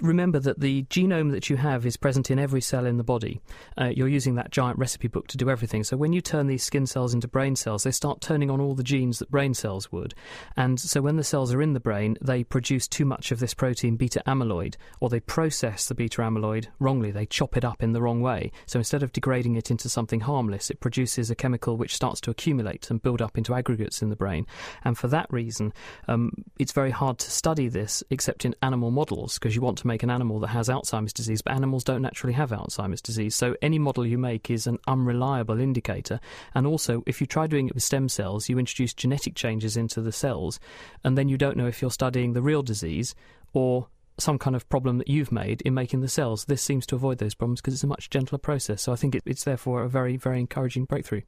remember 0.00 0.40
that 0.40 0.58
the 0.58 0.82
genome 0.90 1.30
that 1.30 1.48
you 1.48 1.56
have 1.56 1.86
is 1.86 1.96
present 1.96 2.32
in 2.32 2.38
every 2.40 2.60
cell 2.60 2.84
in 2.84 2.96
the 2.96 3.04
body. 3.04 3.40
Uh, 3.80 3.92
you're 3.94 4.08
using 4.08 4.34
that 4.34 4.50
giant 4.50 4.76
recipe 4.76 5.06
book 5.06 5.28
to 5.28 5.36
do 5.36 5.48
everything. 5.48 5.84
So 5.84 5.96
when 5.96 6.12
you 6.12 6.20
turn 6.20 6.48
these 6.48 6.64
skin 6.64 6.84
cells 6.88 7.14
into 7.14 7.28
brain 7.28 7.54
cells, 7.54 7.84
they 7.84 7.92
start 7.92 8.20
turning 8.20 8.50
on 8.50 8.60
all 8.60 8.74
the 8.74 8.82
genes 8.82 9.20
that 9.20 9.30
brain 9.30 9.54
cells 9.54 9.92
would. 9.92 10.14
And 10.56 10.80
so 10.80 11.00
when 11.00 11.14
the 11.14 11.22
cells 11.22 11.54
are 11.54 11.62
in 11.62 11.74
the 11.74 11.78
brain, 11.78 12.18
they 12.20 12.42
produce 12.42 12.88
too 12.88 13.04
much 13.04 13.30
of 13.30 13.38
this 13.38 13.54
protein 13.54 13.94
beta 13.94 14.20
amyloid, 14.26 14.74
or 14.98 15.08
they 15.08 15.20
process 15.20 15.86
the 15.86 15.94
beta 15.94 16.22
amyloid 16.22 16.66
wrongly. 16.80 17.12
They 17.12 17.26
chop 17.26 17.56
it 17.56 17.64
up 17.64 17.84
in 17.84 17.92
the 17.92 18.02
wrong 18.02 18.20
way. 18.20 18.50
So 18.66 18.80
instead 18.80 19.04
of 19.04 19.12
degrading 19.12 19.54
it 19.54 19.70
into 19.70 19.88
something 19.88 20.18
harmless, 20.18 20.70
it 20.70 20.80
produces 20.80 21.30
a 21.30 21.36
chemical 21.36 21.76
which 21.76 21.94
starts 21.94 22.20
to 22.22 22.32
accumulate 22.32 22.90
and 22.90 23.00
build 23.00 23.22
up 23.22 23.38
into 23.38 23.54
aggregates 23.54 24.02
in 24.02 24.10
the 24.10 24.16
brain. 24.16 24.44
And 24.84 24.98
for 24.98 25.06
that 25.06 25.32
reason, 25.32 25.72
um, 26.08 26.32
it's 26.58 26.72
very 26.72 26.90
hard 26.90 27.18
to 27.18 27.30
study 27.30 27.68
this 27.68 27.91
process 27.92 28.02
except 28.10 28.44
in 28.44 28.54
animal 28.62 28.90
models 28.90 29.38
because 29.38 29.54
you 29.54 29.62
want 29.62 29.78
to 29.78 29.86
make 29.86 30.02
an 30.02 30.10
animal 30.10 30.40
that 30.40 30.48
has 30.48 30.68
Alzheimer's 30.68 31.12
disease, 31.12 31.42
but 31.42 31.54
animals 31.54 31.84
don't 31.84 32.02
naturally 32.02 32.34
have 32.34 32.50
Alzheimer's 32.50 33.02
disease. 33.02 33.34
So 33.34 33.56
any 33.62 33.78
model 33.78 34.06
you 34.06 34.18
make 34.18 34.50
is 34.50 34.66
an 34.66 34.78
unreliable 34.86 35.60
indicator. 35.60 36.20
And 36.54 36.66
also, 36.66 37.02
if 37.06 37.20
you 37.20 37.26
try 37.26 37.46
doing 37.46 37.68
it 37.68 37.74
with 37.74 37.82
stem 37.82 38.08
cells, 38.08 38.48
you 38.48 38.58
introduce 38.58 38.94
genetic 38.94 39.34
changes 39.34 39.76
into 39.76 40.00
the 40.00 40.12
cells, 40.12 40.60
and 41.04 41.16
then 41.16 41.28
you 41.28 41.36
don't 41.36 41.56
know 41.56 41.66
if 41.66 41.82
you're 41.82 41.90
studying 41.90 42.32
the 42.32 42.42
real 42.42 42.62
disease 42.62 43.14
or 43.52 43.88
some 44.18 44.38
kind 44.38 44.54
of 44.54 44.68
problem 44.68 44.98
that 44.98 45.08
you've 45.08 45.32
made 45.32 45.62
in 45.62 45.74
making 45.74 46.00
the 46.00 46.08
cells. 46.08 46.44
This 46.44 46.62
seems 46.62 46.86
to 46.86 46.96
avoid 46.96 47.18
those 47.18 47.34
problems 47.34 47.60
because 47.60 47.74
it's 47.74 47.84
a 47.84 47.88
much 47.88 48.10
gentler 48.10 48.38
process. 48.38 48.82
So 48.82 48.92
I 48.92 48.96
think 48.96 49.14
it, 49.14 49.22
it's 49.26 49.44
therefore 49.44 49.82
a 49.82 49.88
very, 49.88 50.16
very 50.16 50.38
encouraging 50.38 50.84
breakthrough. 50.84 51.22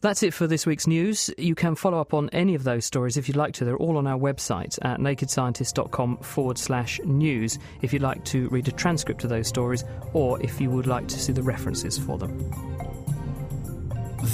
That's 0.00 0.22
it 0.22 0.32
for 0.32 0.46
this 0.46 0.64
week's 0.64 0.86
news. 0.86 1.28
You 1.36 1.56
can 1.56 1.74
follow 1.74 2.00
up 2.00 2.14
on 2.14 2.28
any 2.30 2.54
of 2.54 2.62
those 2.62 2.84
stories 2.84 3.16
if 3.16 3.26
you'd 3.26 3.36
like 3.36 3.54
to. 3.54 3.64
They're 3.64 3.76
all 3.76 3.96
on 3.96 4.06
our 4.06 4.18
website 4.18 4.78
at 4.82 5.00
nakedscientist.com 5.00 6.18
forward 6.18 6.56
slash 6.56 7.00
news 7.04 7.58
if 7.82 7.92
you'd 7.92 8.02
like 8.02 8.24
to 8.26 8.48
read 8.50 8.68
a 8.68 8.72
transcript 8.72 9.24
of 9.24 9.30
those 9.30 9.48
stories 9.48 9.82
or 10.12 10.40
if 10.40 10.60
you 10.60 10.70
would 10.70 10.86
like 10.86 11.08
to 11.08 11.18
see 11.18 11.32
the 11.32 11.42
references 11.42 11.98
for 11.98 12.16
them. 12.16 12.48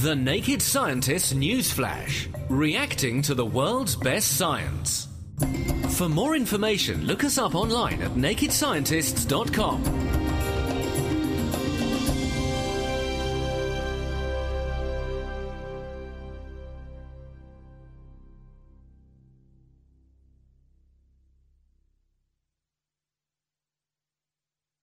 The 0.02 0.14
Naked 0.14 0.60
Scientist 0.60 1.34
News 1.34 1.72
Flash, 1.72 2.28
reacting 2.50 3.22
to 3.22 3.34
the 3.34 3.46
world's 3.46 3.96
best 3.96 4.36
science. 4.36 5.08
For 5.96 6.10
more 6.10 6.36
information, 6.36 7.06
look 7.06 7.24
us 7.24 7.38
up 7.38 7.54
online 7.54 8.02
at 8.02 8.10
nakedscientists.com. 8.12 10.23